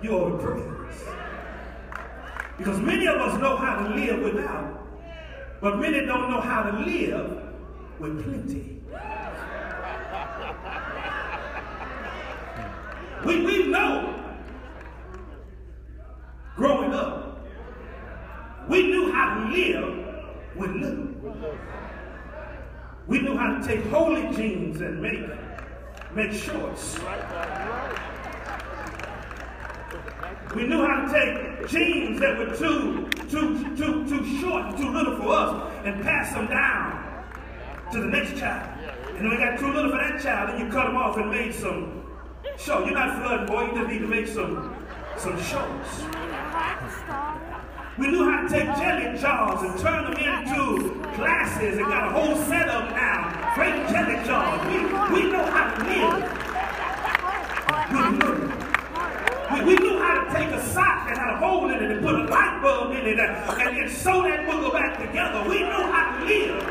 you're 0.02 0.38
praise. 0.38 1.02
Because 2.58 2.78
many 2.80 3.06
of 3.06 3.16
us 3.16 3.40
know 3.40 3.56
how 3.56 3.86
to 3.86 3.94
live 3.94 4.22
without, 4.22 4.86
but 5.60 5.78
many 5.78 6.06
don't 6.06 6.30
know 6.30 6.40
how 6.40 6.62
to 6.70 6.78
live 6.78 7.42
with 7.98 8.24
plenty. 8.24 8.80
We, 13.24 13.44
we 13.44 13.66
know 13.66 14.05
growing 16.56 16.92
up, 16.94 17.46
we 18.68 18.86
knew 18.88 19.12
how 19.12 19.34
to 19.34 19.54
live 19.54 20.24
with 20.56 20.70
little. 20.70 21.08
We 23.06 23.20
knew 23.20 23.36
how 23.36 23.58
to 23.58 23.66
take 23.66 23.86
holy 23.86 24.34
jeans 24.34 24.80
and 24.80 25.00
make, 25.00 25.20
make 26.14 26.32
shorts. 26.32 26.98
We 30.56 30.66
knew 30.66 30.84
how 30.84 31.04
to 31.04 31.12
take 31.12 31.68
jeans 31.68 32.18
that 32.20 32.38
were 32.38 32.56
too, 32.56 33.08
too, 33.28 33.76
too, 33.76 34.08
too 34.08 34.40
short 34.40 34.66
and 34.66 34.76
too 34.78 34.90
little 34.90 35.16
for 35.18 35.28
us 35.28 35.72
and 35.84 36.02
pass 36.02 36.32
them 36.32 36.46
down 36.48 37.24
to 37.92 38.00
the 38.00 38.06
next 38.06 38.36
child. 38.38 38.76
And 39.08 39.18
then 39.18 39.30
we 39.30 39.36
got 39.36 39.58
too 39.58 39.72
little 39.72 39.90
for 39.90 39.98
that 39.98 40.20
child, 40.20 40.50
and 40.50 40.58
you 40.58 40.72
cut 40.72 40.86
them 40.86 40.96
off 40.96 41.16
and 41.16 41.30
made 41.30 41.54
some 41.54 42.02
shorts. 42.58 42.86
You're 42.86 42.98
not 42.98 43.22
flooding, 43.22 43.46
boy. 43.46 43.66
You 43.66 43.74
just 43.78 43.88
need 43.88 43.98
to 44.00 44.08
make 44.08 44.26
some, 44.26 44.74
some 45.16 45.42
shorts. 45.42 46.25
We 47.98 48.08
knew 48.08 48.30
how 48.30 48.42
to 48.42 48.48
take 48.48 48.66
jelly 48.76 49.18
jars 49.18 49.62
and 49.62 49.78
turn 49.80 50.04
them 50.04 50.12
into 50.14 50.92
glasses 51.16 51.78
and 51.78 51.86
got 51.86 52.08
a 52.08 52.10
whole 52.10 52.36
setup 52.44 52.90
now. 52.90 53.52
Great 53.54 53.88
jelly 53.88 54.22
jars. 54.26 54.60
We, 54.66 54.76
we 55.14 55.32
know 55.32 55.44
how 55.44 55.74
to 55.74 55.84
live. 55.84 56.22
We, 59.52 59.58
we 59.64 59.76
knew 59.76 59.98
how 59.98 60.24
to 60.24 60.34
take 60.34 60.50
a 60.50 60.62
sock 60.66 61.08
that 61.08 61.16
had 61.16 61.34
a 61.34 61.38
hole 61.38 61.70
in 61.70 61.82
it 61.82 61.90
and 61.90 62.02
put 62.04 62.14
a 62.16 62.24
light 62.24 62.60
bulb 62.62 62.90
in 62.92 63.06
it 63.06 63.18
and, 63.18 63.60
and 63.60 63.76
then 63.78 63.88
sew 63.88 64.22
that 64.24 64.46
booger 64.46 64.72
back 64.72 64.98
together. 64.98 65.48
We 65.48 65.60
knew 65.60 65.70
how 65.70 66.18
to 66.18 66.24
live 66.26 66.66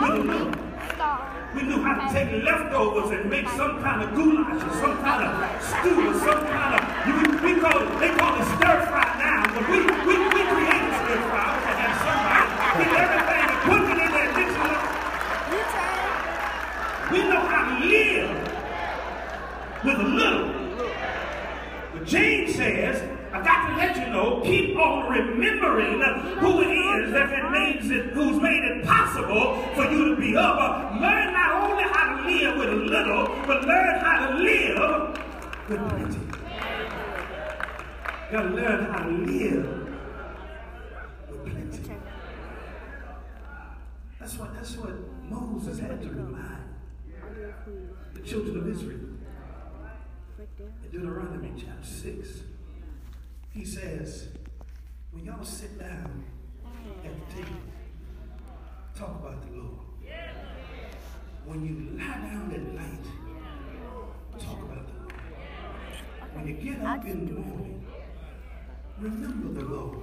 with 0.00 0.26
little. 0.26 1.29
We 1.54 1.62
knew 1.62 1.82
how 1.82 2.06
to 2.06 2.12
take 2.14 2.30
leftovers 2.44 3.10
and 3.10 3.28
make 3.28 3.48
some 3.50 3.82
kind 3.82 4.02
of 4.02 4.14
goulash 4.14 4.62
or 4.62 4.72
some 4.78 4.96
kind 5.02 5.24
of 5.26 5.30
stew 5.60 6.08
or 6.08 6.14
some 6.14 6.46
kind 6.46 6.78
of, 6.78 6.82
you, 7.08 7.14
we 7.42 7.58
call 7.60 7.74
it, 7.82 7.90
they 7.98 8.14
call 8.14 8.38
it 8.38 8.44
stir 8.54 8.86
fry 8.86 9.02
now, 9.18 9.42
but 9.54 9.68
we, 9.68 9.78
we, 9.82 10.14
we 10.30 10.42
created 10.46 10.94
stir 11.02 11.18
fry. 11.26 11.42
I 11.42 11.58
wish 11.58 11.66
I 11.66 11.74
had 11.74 11.92
somebody 12.06 12.46
get 12.86 13.02
everything 13.02 13.50
and 13.50 13.60
put 13.66 13.82
it 13.82 13.98
in 13.98 14.10
that 14.14 14.30
dictionary. 14.38 14.86
We 17.10 17.18
know 17.28 17.42
how 17.42 17.62
to 17.66 17.74
live 17.84 18.30
with 19.84 19.98
a 19.98 20.08
little. 20.08 20.46
But 21.94 22.02
James 22.06 22.54
says, 22.54 23.02
I 23.32 23.42
got 23.42 23.70
to 23.70 23.76
let 23.76 23.96
you 23.96 24.06
know, 24.12 24.40
keep 24.44 24.76
on 24.76 25.10
remembering 25.10 26.00
who 26.38 26.60
it 26.62 26.66
is 26.66 27.12
that 27.12 27.32
it 27.32 27.50
makes 27.50 27.90
it, 27.90 28.12
who's 28.12 28.40
made 28.40 28.64
it 28.64 28.84
possible 28.84 29.62
for 29.74 29.84
you 29.90 30.14
to 30.14 30.20
be 30.20 30.36
up. 30.36 30.89
You 35.70 35.76
gotta 38.32 38.48
learn 38.48 38.84
how 38.86 39.04
to 39.04 39.10
live 39.10 39.66
with 41.28 41.44
plenty. 41.44 41.94
That's 44.18 44.36
what 44.36 44.54
that's 44.54 44.76
what 44.78 44.94
Moses 45.22 45.78
had 45.78 46.02
to 46.02 46.08
remind 46.08 46.74
the 48.14 48.20
children 48.22 48.56
of 48.58 48.68
Israel. 48.68 48.98
In 50.58 50.90
Deuteronomy 50.90 51.52
chapter 51.56 51.86
6, 51.86 52.40
he 53.54 53.64
says, 53.64 54.26
when 55.12 55.24
y'all 55.24 55.44
sit 55.44 55.78
down 55.78 56.24
at 57.04 57.28
the 57.28 57.34
table, 57.36 57.60
talk 58.98 59.20
about 59.20 59.40
the 59.42 59.52
Lord. 59.56 59.86
When 61.44 61.64
you 61.64 61.96
lie 61.96 62.18
down 62.28 62.50
at 62.52 62.60
night, 62.74 63.06
talk 64.36 64.62
about 64.62 64.86
the 64.88 64.94
Lord. 64.94 64.99
When 66.34 66.46
you 66.46 66.54
get 66.54 66.82
up 66.82 67.04
in 67.04 67.26
the 67.26 67.32
morning, 67.32 67.84
remember 68.98 69.60
the 69.60 69.66
Lord. 69.66 69.98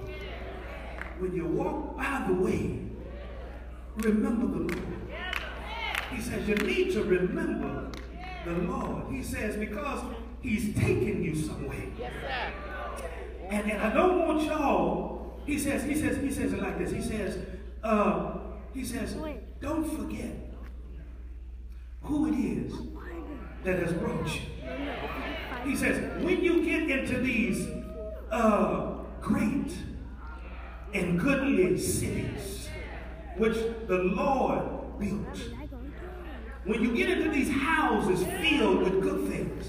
When 1.18 1.34
you 1.34 1.46
walk 1.46 1.96
by 1.96 2.24
the 2.28 2.34
way, 2.34 2.80
remember 3.96 4.46
the 4.46 4.74
Lord. 4.74 4.98
He 6.12 6.20
says 6.20 6.48
you 6.48 6.54
need 6.56 6.92
to 6.92 7.02
remember 7.02 7.90
the 8.44 8.52
Lord. 8.52 9.12
He 9.12 9.22
says 9.22 9.56
because 9.56 10.04
he's 10.40 10.74
taking 10.74 11.22
you 11.22 11.34
somewhere. 11.34 11.84
Yes, 11.98 12.12
And, 13.48 13.70
and 13.70 13.82
I 13.82 13.92
don't 13.92 14.26
want 14.26 14.42
y'all, 14.44 15.40
he 15.44 15.58
says, 15.58 15.82
he 15.84 15.94
says, 15.94 16.18
he 16.18 16.30
says 16.30 16.52
it 16.52 16.60
like 16.60 16.78
this. 16.78 16.92
He 16.92 17.02
says, 17.02 17.38
uh, 17.82 18.36
he 18.74 18.84
says, 18.84 19.16
don't 19.60 19.90
forget 19.96 20.30
who 22.02 22.28
it 22.28 22.36
is 22.36 22.72
that 23.64 23.78
has 23.80 23.92
brought 23.94 24.26
you. 24.26 24.40
He 25.64 25.76
says, 25.76 26.22
when 26.22 26.42
you 26.42 26.64
get 26.64 26.90
into 26.90 27.18
these 27.18 27.68
uh, 28.30 28.94
great 29.20 29.72
and 30.94 31.18
goodly 31.18 31.78
cities, 31.78 32.68
which 33.36 33.56
the 33.86 33.98
Lord 33.98 34.98
built, 34.98 35.38
when 36.64 36.82
you 36.82 36.94
get 36.96 37.10
into 37.10 37.30
these 37.30 37.50
houses 37.50 38.24
filled 38.40 38.82
with 38.82 39.02
good 39.02 39.30
things 39.30 39.68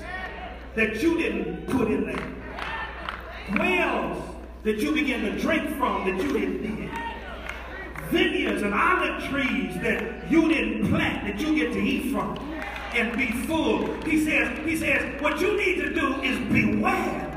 that 0.76 1.02
you 1.02 1.18
didn't 1.18 1.68
put 1.68 1.90
in 1.90 2.06
there, 2.06 3.58
wells 3.58 4.36
that 4.64 4.78
you 4.80 4.94
begin 4.94 5.22
to 5.22 5.40
drink 5.40 5.78
from 5.78 6.06
that 6.06 6.24
you 6.24 6.34
didn't 6.34 6.62
dig, 6.62 6.90
vineyards 8.10 8.62
and 8.64 8.74
olive 8.74 9.24
trees 9.30 9.74
that 9.82 10.30
you 10.32 10.50
didn't 10.50 10.90
plant 10.90 11.26
that 11.26 11.40
you 11.40 11.56
get 11.56 11.72
to 11.74 11.80
eat 11.80 12.12
from 12.12 12.36
and 12.96 13.18
be 13.18 13.32
full. 13.46 13.94
He 14.04 14.24
says, 14.24 14.66
he 14.66 14.76
says, 14.76 15.22
what 15.22 15.40
you 15.40 15.56
need 15.56 15.76
to 15.82 15.94
do 15.94 16.22
is 16.22 16.38
beware 16.52 17.30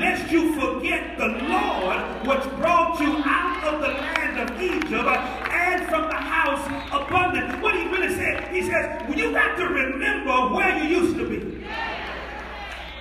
lest 0.00 0.32
you 0.32 0.52
forget 0.54 1.16
the 1.16 1.26
Lord 1.26 2.26
which 2.26 2.42
brought 2.56 2.98
you 3.00 3.22
out 3.24 3.62
of 3.64 3.80
the 3.80 3.88
land 3.88 4.50
of 4.50 4.60
Egypt 4.60 4.92
and 4.92 5.88
from 5.88 6.08
the 6.08 6.14
house 6.14 6.66
of 6.92 7.06
abundant. 7.06 7.62
What 7.62 7.74
he 7.74 7.86
really 7.86 8.14
said, 8.14 8.52
he 8.52 8.62
says, 8.62 9.02
well, 9.08 9.18
you 9.18 9.32
got 9.32 9.56
to 9.56 9.66
remember 9.66 10.54
where 10.54 10.76
you 10.78 10.98
used 11.00 11.16
to 11.18 11.28
be 11.28 11.64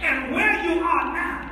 and 0.01 0.31
where 0.33 0.63
you 0.63 0.81
are 0.81 1.13
now. 1.13 1.51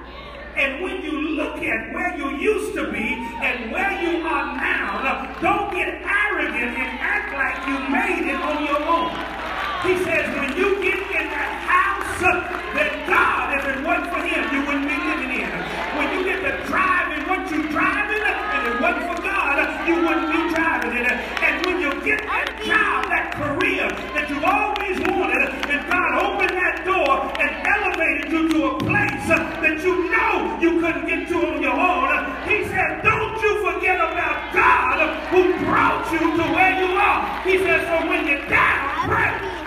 And 0.56 0.84
when 0.84 1.01
you 1.01 1.12
look 1.12 1.58
at 1.58 1.93
where 1.93 2.15
you 2.15 2.38
used 2.38 2.75
to 2.75 2.91
be 2.91 3.15
and 3.41 3.71
where 3.71 4.01
you 4.03 4.21
are 4.27 4.56
now, 4.56 5.36
don't 5.41 5.73
get 5.73 5.89
arrogant 6.03 6.77
and 6.77 6.99
act 7.01 7.34
like 7.34 7.67
you 7.67 7.79
made 7.89 8.29
it 8.29 8.39
on 8.39 8.63
your 8.63 8.82
own. 8.84 9.42
He 9.83 9.99
says, 10.07 10.31
when 10.39 10.55
you 10.55 10.79
get 10.79 10.95
in 11.11 11.27
that 11.27 11.51
house 11.67 12.23
that 12.23 13.03
God, 13.03 13.51
if 13.59 13.67
it 13.67 13.83
wasn't 13.83 14.15
for 14.15 14.23
him, 14.23 14.41
you 14.55 14.63
wouldn't 14.63 14.87
be 14.87 14.95
living 14.95 15.43
in. 15.43 15.51
When 15.99 16.07
you 16.15 16.23
get 16.23 16.39
to 16.39 16.55
driving 16.71 17.27
what 17.27 17.43
you 17.51 17.67
driving, 17.67 18.23
and 18.23 18.61
it 18.63 18.79
wasn't 18.79 19.11
for 19.11 19.19
God, 19.19 19.59
you 19.83 19.99
wouldn't 19.99 20.31
be 20.31 20.39
driving 20.55 20.95
in 20.95 21.03
it. 21.03 21.19
And 21.43 21.65
when 21.67 21.83
you 21.83 21.91
get 21.99 22.23
that 22.23 22.55
job, 22.63 23.11
that 23.11 23.35
career 23.35 23.91
that 24.15 24.31
you've 24.31 24.47
always 24.47 24.95
wanted, 25.03 25.51
and 25.67 25.83
God 25.91 26.11
opened 26.31 26.55
that 26.55 26.87
door 26.87 27.27
and 27.43 27.51
elevated 27.67 28.31
you 28.31 28.47
to 28.55 28.59
a 28.71 28.73
place 28.79 29.27
that 29.27 29.83
you 29.83 30.07
know 30.07 30.57
you 30.63 30.79
couldn't 30.79 31.11
get 31.11 31.27
to 31.27 31.37
on 31.43 31.59
your 31.59 31.75
own, 31.75 32.07
he 32.47 32.63
said, 32.71 33.03
don't 33.03 33.35
you 33.43 33.51
forget 33.67 33.99
about 33.99 34.47
God 34.55 35.11
who 35.27 35.43
brought 35.67 36.07
you 36.15 36.23
to 36.39 36.43
where 36.55 36.71
you 36.79 36.95
are. 36.95 37.19
He 37.43 37.59
said, 37.59 37.83
so 37.83 38.07
when 38.07 38.23
you 38.31 38.39
die, 38.47 38.79
pray. 39.11 39.62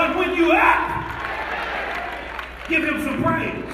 But 0.00 0.16
when 0.16 0.34
you 0.34 0.52
act, 0.52 1.10
give 2.70 2.82
him 2.82 3.04
some 3.04 3.22
praise. 3.22 3.64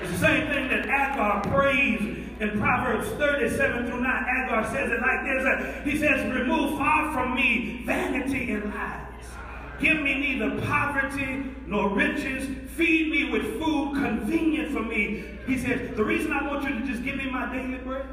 It's 0.00 0.12
the 0.12 0.18
same 0.18 0.46
thing 0.46 0.68
that 0.70 0.88
Agur 0.88 1.50
prays 1.50 2.00
in 2.40 2.58
Proverbs 2.58 3.06
37 3.10 3.88
through 3.88 4.00
9. 4.00 4.06
Agur 4.06 4.66
says 4.70 4.90
it 4.90 5.02
like 5.02 5.22
this. 5.26 5.44
Uh, 5.44 5.82
he 5.84 5.98
says, 5.98 6.32
remove 6.32 6.78
far 6.78 7.12
from 7.12 7.34
me 7.34 7.82
vanity 7.84 8.52
and 8.52 8.72
lies. 8.72 9.24
Give 9.80 10.00
me 10.00 10.14
neither 10.14 10.62
poverty 10.62 11.44
nor 11.66 11.90
riches. 11.90 12.48
Feed 12.70 13.10
me 13.10 13.30
with 13.30 13.62
food 13.62 13.96
convenient 13.96 14.72
for 14.72 14.82
me. 14.82 15.26
He 15.46 15.58
says, 15.58 15.94
the 15.94 16.04
reason 16.06 16.32
I 16.32 16.46
want 16.46 16.66
you 16.66 16.70
to 16.70 16.86
just 16.86 17.04
give 17.04 17.16
me 17.16 17.30
my 17.30 17.54
daily 17.54 17.76
bread 17.84 18.06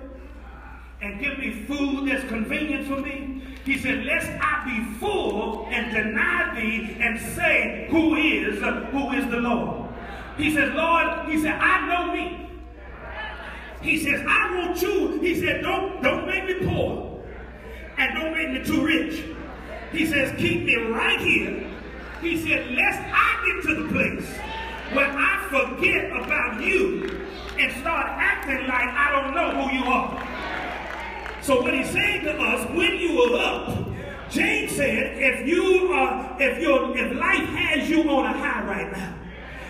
and 1.03 1.19
give 1.19 1.37
me 1.37 1.51
food 1.67 2.09
that's 2.09 2.23
convenient 2.29 2.87
for 2.87 2.97
me. 2.97 3.43
He 3.65 3.77
said, 3.77 4.05
Lest 4.05 4.29
I 4.41 4.63
be 4.65 4.99
full 4.99 5.67
and 5.69 5.93
deny 5.93 6.55
thee 6.55 6.97
and 6.99 7.19
say, 7.35 7.87
Who 7.91 8.15
is, 8.15 8.59
who 8.91 9.11
is 9.11 9.29
the 9.29 9.37
Lord? 9.37 9.89
He 10.37 10.53
says, 10.53 10.73
Lord, 10.73 11.27
he 11.29 11.41
said, 11.41 11.53
I 11.59 11.87
know 11.87 12.13
me. 12.13 12.49
He 13.81 13.99
says, 13.99 14.23
I 14.25 14.55
want 14.55 14.81
you. 14.81 15.19
He 15.19 15.39
said, 15.39 15.61
don't, 15.61 16.01
don't 16.01 16.25
make 16.25 16.45
me 16.45 16.65
poor. 16.65 17.21
And 17.97 18.15
don't 18.15 18.33
make 18.33 18.51
me 18.51 18.63
too 18.65 18.85
rich. 18.85 19.23
He 19.91 20.05
says, 20.05 20.33
keep 20.39 20.63
me 20.63 20.75
right 20.75 21.19
here. 21.19 21.69
He 22.21 22.41
said, 22.47 22.71
lest 22.71 23.01
I 23.13 23.43
get 23.45 23.69
to 23.69 23.83
the 23.83 23.89
place 23.89 24.25
where 24.95 25.11
I 25.11 25.47
forget 25.49 26.05
about 26.11 26.63
you 26.63 27.27
and 27.59 27.71
start 27.81 28.07
acting 28.07 28.65
like 28.67 28.87
I 28.87 29.11
don't 29.11 29.35
know 29.35 29.61
who 29.61 29.77
you 29.77 29.83
are. 29.83 30.32
So 31.43 31.61
what 31.61 31.73
he's 31.73 31.89
saying 31.89 32.23
to 32.23 32.37
us, 32.37 32.69
when 32.69 32.95
you 32.95 33.19
are 33.19 33.37
up, 33.37 33.87
James 34.29 34.71
said, 34.71 35.17
if 35.17 35.45
you 35.45 35.91
are, 35.91 36.37
if 36.39 36.61
your 36.61 36.97
if 36.97 37.11
life 37.19 37.49
has 37.49 37.89
you 37.89 38.09
on 38.09 38.25
a 38.25 38.37
high 38.37 38.63
right 38.63 38.89
now, 38.93 39.13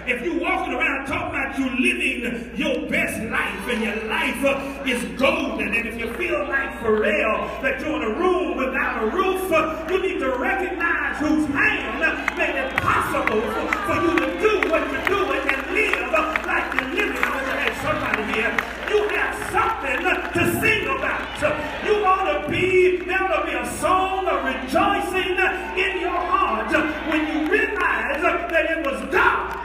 if 0.05 0.21
you're 0.21 0.39
walking 0.39 0.75
around 0.75 1.07
talking 1.07 1.29
about 1.29 1.57
you 1.57 1.65
living 1.81 2.55
your 2.55 2.88
best 2.91 3.23
life 3.23 3.69
and 3.69 3.81
your 3.81 3.95
life 4.05 4.45
uh, 4.45 4.83
is 4.86 5.03
golden, 5.19 5.73
and 5.73 5.88
if 5.88 5.97
you 5.97 6.13
feel 6.13 6.47
like 6.47 6.79
for 6.79 6.93
real 6.93 7.49
that 7.63 7.79
you're 7.79 7.95
in 7.95 8.03
a 8.03 8.19
room 8.19 8.55
without 8.55 9.01
a 9.01 9.07
roof, 9.07 9.51
uh, 9.51 9.83
you 9.89 9.99
need 9.99 10.19
to 10.19 10.29
recognize 10.38 11.17
whose 11.17 11.47
hand 11.47 12.38
made 12.38 12.53
it 12.53 12.75
possible 12.81 13.41
for, 13.41 13.95
you 14.03 14.19
to 14.19 14.39
do 14.39 14.69
what 14.69 14.91
you're 14.91 15.05
doing 15.05 15.41
and 15.49 15.73
live 15.73 16.12
like 16.45 16.73
you're 16.75 16.93
living. 16.93 17.17
I 17.17 17.33
I 17.33 17.55
had 17.65 17.81
somebody 17.81 18.33
here. 18.33 18.83
You 18.93 19.08
have 19.10 19.36
something 19.51 19.99
to 20.34 20.62
sing 20.62 20.88
about. 20.88 21.86
You 21.86 22.06
ought 22.06 22.43
to 22.43 22.49
be, 22.49 22.97
there 22.97 23.23
ought 23.23 23.45
to 23.45 23.51
be 23.51 23.58
a 23.58 23.67
song 23.77 24.27
of 24.27 24.45
rejoicing 24.45 25.38
in 25.77 25.99
your 25.99 26.19
heart 26.32 26.71
when 27.10 27.27
you 27.27 27.51
realize 27.51 28.21
that 28.21 28.71
it 28.71 28.86
was 28.86 29.12
God 29.12 29.63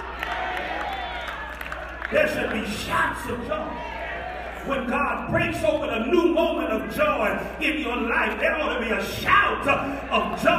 there 2.11 2.27
should 2.29 2.51
be 2.53 2.67
shouts 2.71 3.29
of 3.29 3.47
joy. 3.47 3.69
When 4.67 4.87
God 4.87 5.31
breaks 5.31 5.63
open 5.65 5.89
a 5.91 6.07
new 6.07 6.33
moment 6.35 6.71
of 6.71 6.95
joy 6.95 7.39
in 7.61 7.81
your 7.81 7.97
life, 7.97 8.39
there 8.41 8.57
ought 8.57 8.79
to 8.79 8.81
be 8.85 8.91
a 8.91 9.05
shout 9.05 9.67
of 9.69 10.43
joy. 10.43 10.58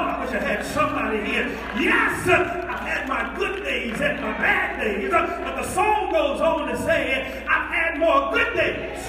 Somebody 0.79 1.19
here. 1.27 1.47
Yes, 1.75 2.27
uh, 2.27 2.65
I've 2.71 2.87
had 2.87 3.07
my 3.07 3.35
good 3.35 3.63
days 3.63 3.99
and 3.99 4.21
my 4.21 4.31
bad 4.39 4.79
days, 4.79 5.11
uh, 5.11 5.41
but 5.43 5.61
the 5.61 5.67
song 5.75 6.11
goes 6.11 6.39
on 6.39 6.67
to 6.69 6.77
say, 6.83 7.43
I've 7.49 7.67
had 7.67 7.99
more 7.99 8.31
good 8.31 8.53
days 8.55 8.99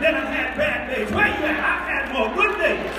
than 0.00 0.14
I've 0.16 0.32
had 0.32 0.56
bad 0.56 0.88
days. 0.88 1.10
Where 1.12 1.28
you 1.28 1.44
at? 1.44 1.60
I've 1.60 1.84
had 1.92 2.04
more 2.16 2.32
good 2.32 2.56
days. 2.56 2.92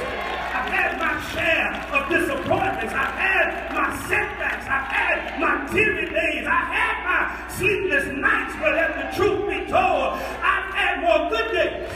I've 0.53 0.69
had 0.69 0.91
my 1.01 1.13
share 1.33 1.73
of 1.89 2.01
disappointments. 2.13 2.93
I've 2.93 3.17
had 3.17 3.47
my 3.73 3.89
setbacks. 4.05 4.65
I've 4.69 4.89
had 4.93 5.41
my 5.41 5.65
teary 5.73 6.05
days. 6.05 6.45
I've 6.45 6.69
had 6.69 6.95
my 7.01 7.49
sleepless 7.57 8.05
nights. 8.13 8.53
But 8.62 8.73
let 8.77 8.93
the 8.93 9.07
truth 9.17 9.49
be 9.49 9.65
told, 9.65 10.21
I've 10.45 10.69
had 10.77 11.01
more 11.01 11.29
good 11.33 11.49
days 11.49 11.89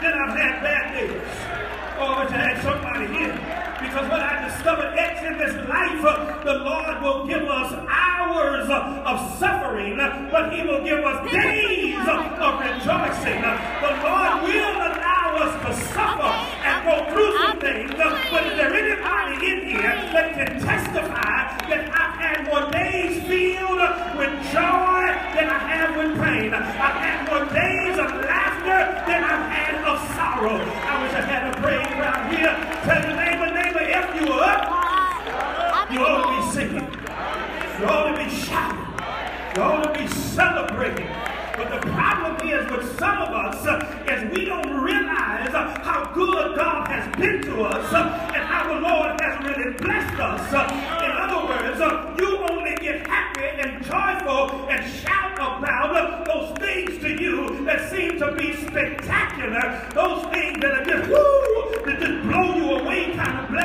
than 0.00 0.12
I've 0.16 0.36
had 0.38 0.54
bad 0.64 0.84
days. 0.96 1.20
Oh, 2.00 2.24
wish 2.24 2.32
I 2.32 2.40
had 2.40 2.62
somebody 2.62 3.06
here. 3.12 3.59
Because 3.80 4.08
what 4.10 4.20
I 4.20 4.48
discovered 4.48 4.92
in 4.98 5.38
this 5.38 5.68
life, 5.68 6.44
the 6.44 6.54
Lord 6.54 7.02
will 7.02 7.26
give 7.26 7.44
us 7.48 7.72
hours 7.88 8.68
of 8.70 9.38
suffering, 9.38 9.96
but 9.96 10.52
He 10.52 10.62
will 10.62 10.84
give 10.84 11.04
us 11.04 11.30
days 11.32 11.96
of 11.96 12.60
rejoicing. 12.60 13.40
The 13.40 13.92
Lord 14.04 14.42
will 14.44 14.76
allow 14.76 15.36
us 15.40 15.54
to 15.64 15.72
suffer 15.92 16.32
and 16.64 16.84
go 16.84 17.12
through 17.12 17.38
some 17.38 17.58
things. 17.60 17.90
But 17.96 18.46
is 18.46 18.56
there 18.56 18.74
anybody 18.74 19.36
in 19.50 19.68
here 19.68 19.96
that 20.12 20.34
can 20.34 20.60
testify 20.60 21.68
that 21.68 21.82
I've 21.90 22.16
had 22.20 22.46
more 22.46 22.70
days 22.70 23.22
filled 23.26 23.80
with 24.16 24.32
joy 24.52 25.02
than 25.34 25.48
I 25.48 25.58
have 25.72 25.96
with 25.96 26.20
pain? 26.20 26.52
I've 26.54 27.00
had 27.00 27.28
more 27.28 27.44
days 27.52 27.98
of 27.98 28.10
laughter 28.24 28.80
than 29.08 29.24
I've 29.24 29.46
had 29.50 29.74
of 29.84 29.98
sorrow. 30.14 30.60
I 30.60 31.02
wish 31.02 31.12
I 31.12 31.22
had 31.22 31.48
a 31.48 31.60
praise 31.60 31.86
around 31.96 32.34
here. 32.34 32.54
Tell 32.84 33.00
your 33.06 33.16
neighbor, 33.16 33.49
you 34.20 34.26
were 34.26 34.42
up, 34.42 35.90
you 35.90 36.00
ought 36.00 36.28
to 36.28 36.36
be 36.36 36.52
singing. 36.52 36.88
You 37.78 37.86
ought 37.86 38.10
to 38.10 38.22
be 38.22 38.30
shouting. 38.30 39.56
You 39.56 39.62
ought 39.62 39.94
to 39.94 39.98
be 39.98 40.06
celebrating. 40.08 41.08
But 41.56 41.70
the 41.70 41.90
problem 41.90 42.48
is 42.48 42.70
with 42.70 42.98
some 42.98 43.18
of 43.22 43.28
us 43.28 43.66
uh, 43.66 44.04
is 44.08 44.36
we 44.36 44.44
don't 44.44 44.80
realize 44.82 45.54
uh, 45.54 45.80
how 45.82 46.12
good 46.12 46.56
God 46.56 46.88
has 46.88 47.16
been 47.16 47.42
to 47.42 47.62
us 47.62 47.92
uh, 47.92 48.32
and 48.34 48.44
how 48.44 48.74
the 48.74 48.80
Lord 48.80 49.20
has 49.20 49.44
really 49.44 49.72
blessed 49.78 50.20
us. 50.20 50.48
In 51.02 51.10
other 51.10 51.46
words, 51.46 52.20
you 52.20 52.38
only 52.38 52.76
get 52.76 53.06
happy 53.06 53.44
and 53.60 53.82
joyful 53.84 54.68
and 54.68 54.92
shout 55.00 55.20
about 55.40 56.24
those 56.26 56.56
things 56.58 56.98
to 57.00 57.08
you 57.08 57.64
that 57.64 57.90
seem 57.90 58.18
to 58.18 58.32
be 58.32 58.54
spectacular, 58.54 59.88
those 59.94 60.24
things 60.32 60.60
that 60.60 60.70
are 60.72 60.84
just 60.84 61.08
woo, 61.08 61.84
that 61.84 61.98
just 62.00 62.28
blow 62.28 62.54
you 62.56 62.70
away 62.72 63.14
kind 63.14 63.38
of 63.38 63.48
blessings. 63.48 63.59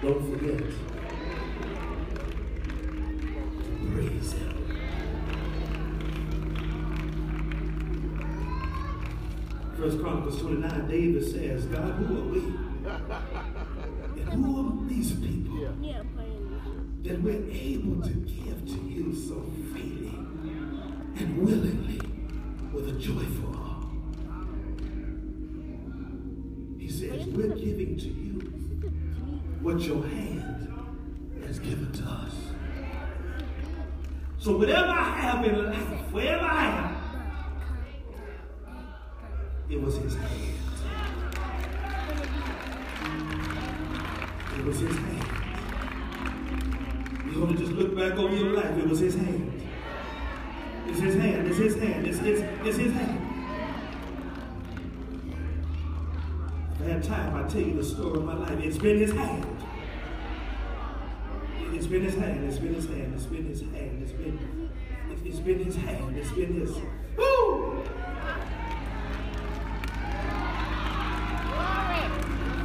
Don't 0.00 0.30
forget 0.30 0.58
to 0.58 0.74
praise 3.92 4.32
Him. 4.32 4.54
First 9.76 10.00
Chronicles 10.00 10.40
29, 10.40 10.88
David 10.88 11.24
says, 11.24 11.64
God, 11.66 11.92
who 11.94 12.18
are 12.18 12.24
we? 12.32 12.40
And 14.20 14.44
who 14.44 14.50
are 14.60 14.88
these 14.88 15.12
people 15.12 15.74
that 17.02 17.22
we're 17.22 17.50
able 17.50 18.02
to 18.02 18.10
give 18.10 18.66
to 18.66 18.80
you 18.88 19.14
so 19.14 19.50
freely 19.72 20.14
and 21.16 21.38
willingly 21.38 22.00
with 22.72 22.88
a 22.88 22.92
joyful 22.92 23.47
what 29.68 29.80
your 29.82 30.02
hand 30.02 30.72
has 31.46 31.58
given 31.58 31.92
to 31.92 32.02
us. 32.02 32.32
So 34.38 34.56
whatever 34.56 34.88
I 34.88 35.10
have 35.20 35.44
in 35.44 35.62
life, 35.62 36.10
wherever 36.10 36.42
I 36.42 36.64
am, 36.64 36.96
it 39.68 39.78
was 39.78 39.96
his 39.98 40.14
hand. 40.14 40.54
It 44.58 44.64
was 44.64 44.78
his 44.78 44.96
hand. 44.96 45.24
You 47.30 47.40
want 47.40 47.58
to 47.58 47.58
just 47.58 47.72
look 47.72 47.94
back 47.94 48.14
over 48.18 48.34
your 48.34 48.54
life. 48.54 48.74
It 48.78 48.88
was 48.88 49.00
his 49.00 49.16
hand. 49.16 49.68
It's 50.86 51.00
his 51.00 51.14
hand. 51.16 51.46
It's 51.46 51.58
his 51.58 51.76
hand. 51.76 52.06
It's, 52.06 52.18
it's, 52.20 52.40
it's 52.64 52.78
his 52.78 52.92
hand. 52.94 53.20
If 56.72 56.80
I 56.80 56.88
had 56.88 57.02
time, 57.04 57.34
I'd 57.34 57.50
tell 57.50 57.60
you 57.60 57.74
the 57.74 57.84
story 57.84 58.16
of 58.16 58.24
my 58.24 58.32
life. 58.34 58.58
It's 58.60 58.78
been 58.78 58.98
his 58.98 59.12
hand. 59.12 59.47
It's 61.88 61.94
been 61.94 62.04
his 62.04 62.16
hand. 62.16 62.44
It's 62.44 62.58
been 62.58 62.74
his 62.74 62.86
hand. 62.86 63.14
It's 63.14 63.24
been 63.24 63.46
his 63.46 63.60
hand. 63.62 64.02
It's 64.02 64.12
been, 64.12 64.38
it's- 65.10 65.38
been 65.40 65.64
his 65.64 65.76
hand. 65.76 66.18
It's 66.18 66.30
been 66.32 66.52
his. 66.60 66.70
Woo! 67.16 67.82
Glory. 71.48 72.02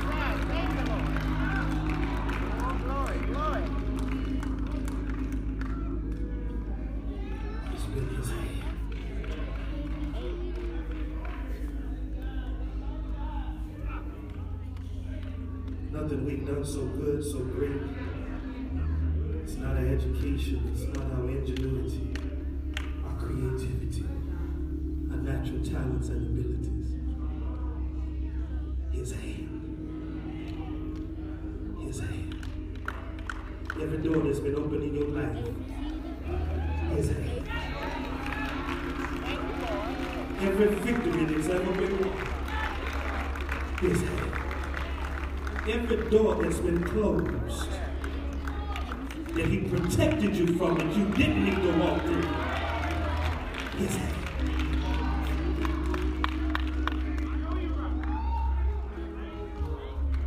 That's. 0.03 0.43
Thank 0.49 0.69
you, 0.76 0.84
Lord. 0.91 1.07
Glory, 2.84 3.17
glory. 3.32 3.63
It's 7.71 7.86
been 7.86 8.07
his 8.17 8.30
hand. 8.30 8.63
Nothing 15.93 16.26
we've 16.26 16.45
done 16.45 16.65
so 16.65 16.86
good, 16.88 17.24
so 17.24 17.39
great. 17.39 17.71
It's 19.53 19.61
not 19.61 19.77
our 19.77 19.85
education, 19.85 20.71
it's 20.73 20.97
not 20.97 21.11
our 21.13 21.29
ingenuity, 21.29 22.11
our 23.05 23.15
creativity, 23.19 24.03
our 25.11 25.17
natural 25.17 25.63
talents 25.63 26.09
and 26.09 26.25
abilities. 26.25 26.95
His 28.91 29.11
hand. 29.11 29.49
His 31.85 31.99
hand. 31.99 32.35
Every 33.79 33.99
door 33.99 34.23
that's 34.23 34.39
been 34.39 34.55
opened 34.55 34.83
in 34.85 34.95
your 34.95 35.09
life, 35.09 35.37
his 36.95 37.09
hand. 37.11 37.47
Every 40.41 40.67
victory 40.67 41.25
that's 41.25 41.49
ever 41.49 41.73
been 41.73 41.99
won, 41.99 42.17
his 43.81 44.01
hand. 44.01 44.31
Every 45.69 46.09
door 46.09 46.43
that's 46.43 46.59
been 46.59 46.83
closed, 46.83 47.72
protected 49.95 50.35
you 50.35 50.47
from 50.57 50.75
that 50.77 50.95
you 50.97 51.05
didn't 51.09 51.43
need 51.43 51.55
to 51.55 51.77
walk 51.77 52.01
through, 52.01 52.21
his 53.77 53.95
hand. 53.95 54.15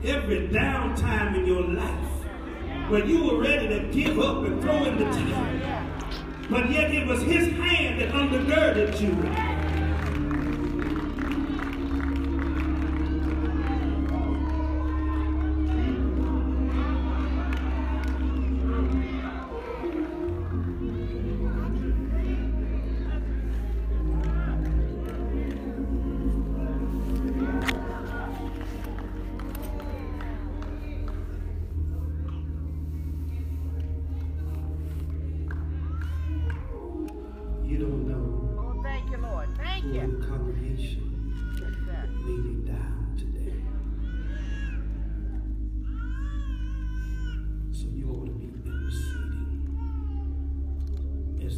Every 0.05 0.49
downtime 0.49 1.37
in 1.39 1.47
your 1.47 1.65
life 1.65 2.91
where 2.91 3.05
you 3.05 3.25
were 3.25 3.43
ready 3.43 3.67
to 3.67 3.89
give 3.93 4.21
up 4.21 4.45
and 4.45 4.63
throw 4.63 4.85
in 4.85 4.99
the 4.99 5.05
towel, 5.05 5.81
but 6.49 6.71
yet 6.71 6.93
it 6.93 7.07
was 7.09 7.23
his 7.23 7.49
hand 7.55 8.01
that 8.01 8.11
undergirded 8.11 9.01
you. 9.01 9.56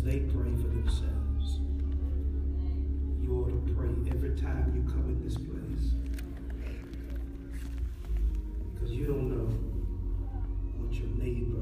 They 0.08 0.20
pray 0.20 0.50
for 0.56 0.68
themselves. 0.68 1.60
You 3.20 3.34
ought 3.34 3.50
to 3.50 3.74
pray 3.74 3.90
every 4.10 4.34
time 4.40 4.72
you 4.74 4.90
come 4.90 5.04
in 5.06 5.22
this 5.22 5.34
place. 5.34 5.92
Because 8.72 8.90
you 8.90 9.04
don't 9.04 9.28
know 9.28 9.52
what 10.78 10.94
your 10.94 11.10
neighbor 11.18 11.60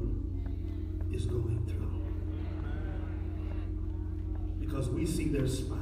is 1.13 1.25
going 1.25 1.61
through. 1.67 2.01
Because 4.61 4.87
we 4.87 5.05
see 5.05 5.27
their 5.27 5.47
smiles, 5.47 5.76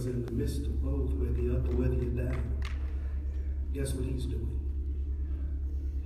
Because 0.00 0.14
in 0.14 0.24
the 0.24 0.32
midst 0.32 0.62
of 0.62 0.82
both, 0.82 1.12
whether 1.12 1.38
you're 1.38 1.56
up 1.56 1.68
or 1.68 1.76
whether 1.76 1.92
you're 1.92 2.24
down, 2.24 2.62
guess 3.74 3.92
what 3.92 4.06
he's 4.06 4.24
doing? 4.24 4.58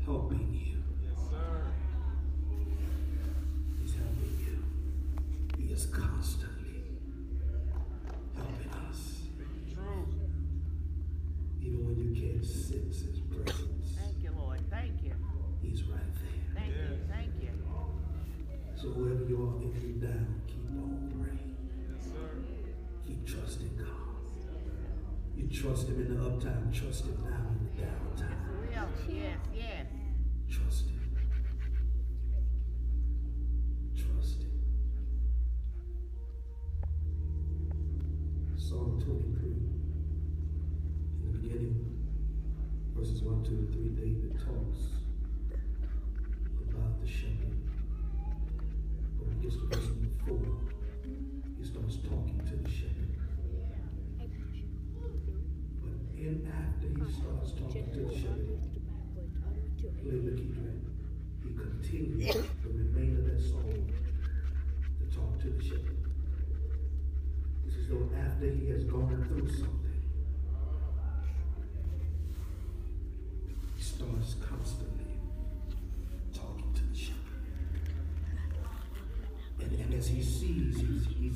Helping 0.05 0.53
you. 0.53 0.83
Yes, 1.01 1.21
sir. 1.31 1.63
He's 3.81 3.95
helping 3.95 4.37
you. 4.41 5.65
He 5.65 5.73
is 5.73 5.87
constantly 5.87 6.54
trust 25.65 25.89
him 25.89 25.99
in 25.99 26.09
the 26.15 26.21
uptime, 26.21 26.71
trust 26.79 27.07
him 27.07 27.17
now 27.25 27.34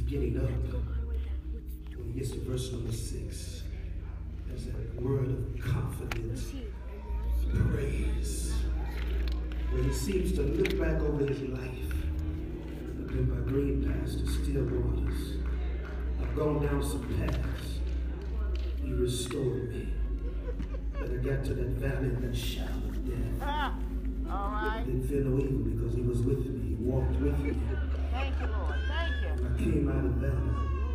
getting 0.08 0.40
up, 0.40 0.48
when 1.96 2.12
he 2.12 2.18
gets 2.18 2.30
to 2.30 2.40
verse 2.40 2.72
number 2.72 2.92
six, 2.92 3.62
there's 4.46 4.64
that 4.64 5.02
word 5.02 5.28
of 5.28 5.60
confidence, 5.60 6.52
praise 7.72 8.54
where 9.70 9.82
he 9.82 9.92
seems 9.92 10.32
to 10.32 10.42
look 10.42 10.78
back 10.78 11.00
over 11.02 11.26
his 11.26 11.42
life. 11.50 11.92
I've 12.98 13.06
been 13.08 13.26
by 13.26 13.50
green 13.50 13.84
pastures, 13.84 14.38
still 14.42 14.64
waters. 14.64 15.36
I've 16.22 16.34
gone 16.34 16.64
down 16.64 16.82
some 16.82 17.06
paths. 17.18 17.80
He 18.82 18.92
restored 18.92 19.74
me. 19.74 19.88
But 20.92 21.10
I 21.10 21.16
got 21.16 21.44
to 21.44 21.54
that 21.54 21.68
valley 21.76 22.08
that 22.08 22.34
shadow 22.34 22.72
of 22.88 23.06
death. 23.06 23.42
Ah, 23.42 23.74
all 24.30 24.50
right. 24.50 24.82
Didn't 24.86 25.06
fear 25.06 25.20
no 25.20 25.38
evil 25.38 25.58
because 25.58 25.94
he 25.94 26.00
was 26.00 26.20
with 26.20 26.46
me. 26.46 26.68
He 26.68 26.74
walked 26.76 27.14
with 27.20 27.38
me. 27.40 27.54
Thank 28.12 28.40
you, 28.40 28.46
Lord. 28.46 28.74
Thank 28.88 29.38
you. 29.38 29.44
When 29.44 29.52
I 29.52 29.57
came 29.72 29.88
out 29.88 30.04
of 30.04 30.20
that, 30.20 30.32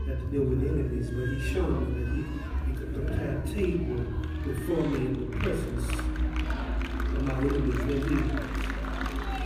had 0.08 0.20
to 0.20 0.26
deal 0.32 0.44
with 0.44 0.64
enemies, 0.64 1.12
but 1.12 1.30
he 1.30 1.54
showed 1.54 1.88
me 1.88 2.04
that 2.04 2.10
he, 2.16 2.22
he 2.68 2.74
could 2.76 2.92
prepare 2.96 3.38
a 3.38 3.42
table 3.48 4.02
before 4.44 4.84
me 4.88 4.98
in 4.98 5.14
the 5.20 5.38
presence 5.38 5.90
of 5.90 7.22
my 7.24 7.34
enemies. 7.34 7.78
That 7.78 8.02
he 8.10 8.18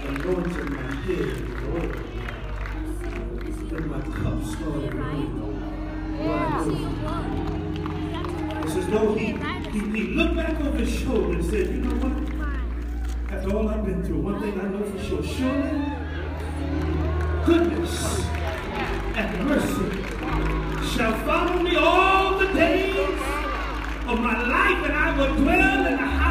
anointed 0.07 0.69
my 0.69 0.95
head 1.03 1.27
with 1.43 1.63
oil. 1.75 1.91
Then 3.69 3.83
my 3.89 3.99
cup 3.99 4.37
started 4.45 4.93
running. 4.93 5.31
It's 8.63 8.75
as 8.75 8.85
he, 9.17 9.25
he, 9.71 9.79
he 9.79 10.03
looked 10.15 10.35
back 10.35 10.55
over 10.61 10.77
his 10.77 10.89
shoulder 10.89 11.33
and 11.33 11.43
said, 11.43 11.67
you 11.67 11.81
know 11.81 11.95
what? 11.95 12.13
After 13.33 13.49
all 13.57 13.67
I've 13.67 13.85
been 13.85 14.03
through, 14.03 14.21
one 14.21 14.39
thing 14.41 14.59
I 14.59 14.63
know 14.69 14.83
for 14.83 14.99
sure, 15.03 15.21
surely 15.21 15.83
goodness 17.45 18.27
and 19.17 19.47
mercy 19.47 20.03
shall 20.95 21.13
follow 21.25 21.59
me 21.63 21.75
all 21.75 22.37
the 22.37 22.53
days 22.53 22.95
of 24.07 24.19
my 24.19 24.37
life, 24.47 24.85
and 24.85 24.93
I 24.93 25.17
will 25.17 25.35
dwell 25.35 25.85
in 25.87 25.95
the 25.95 26.05
house 26.05 26.26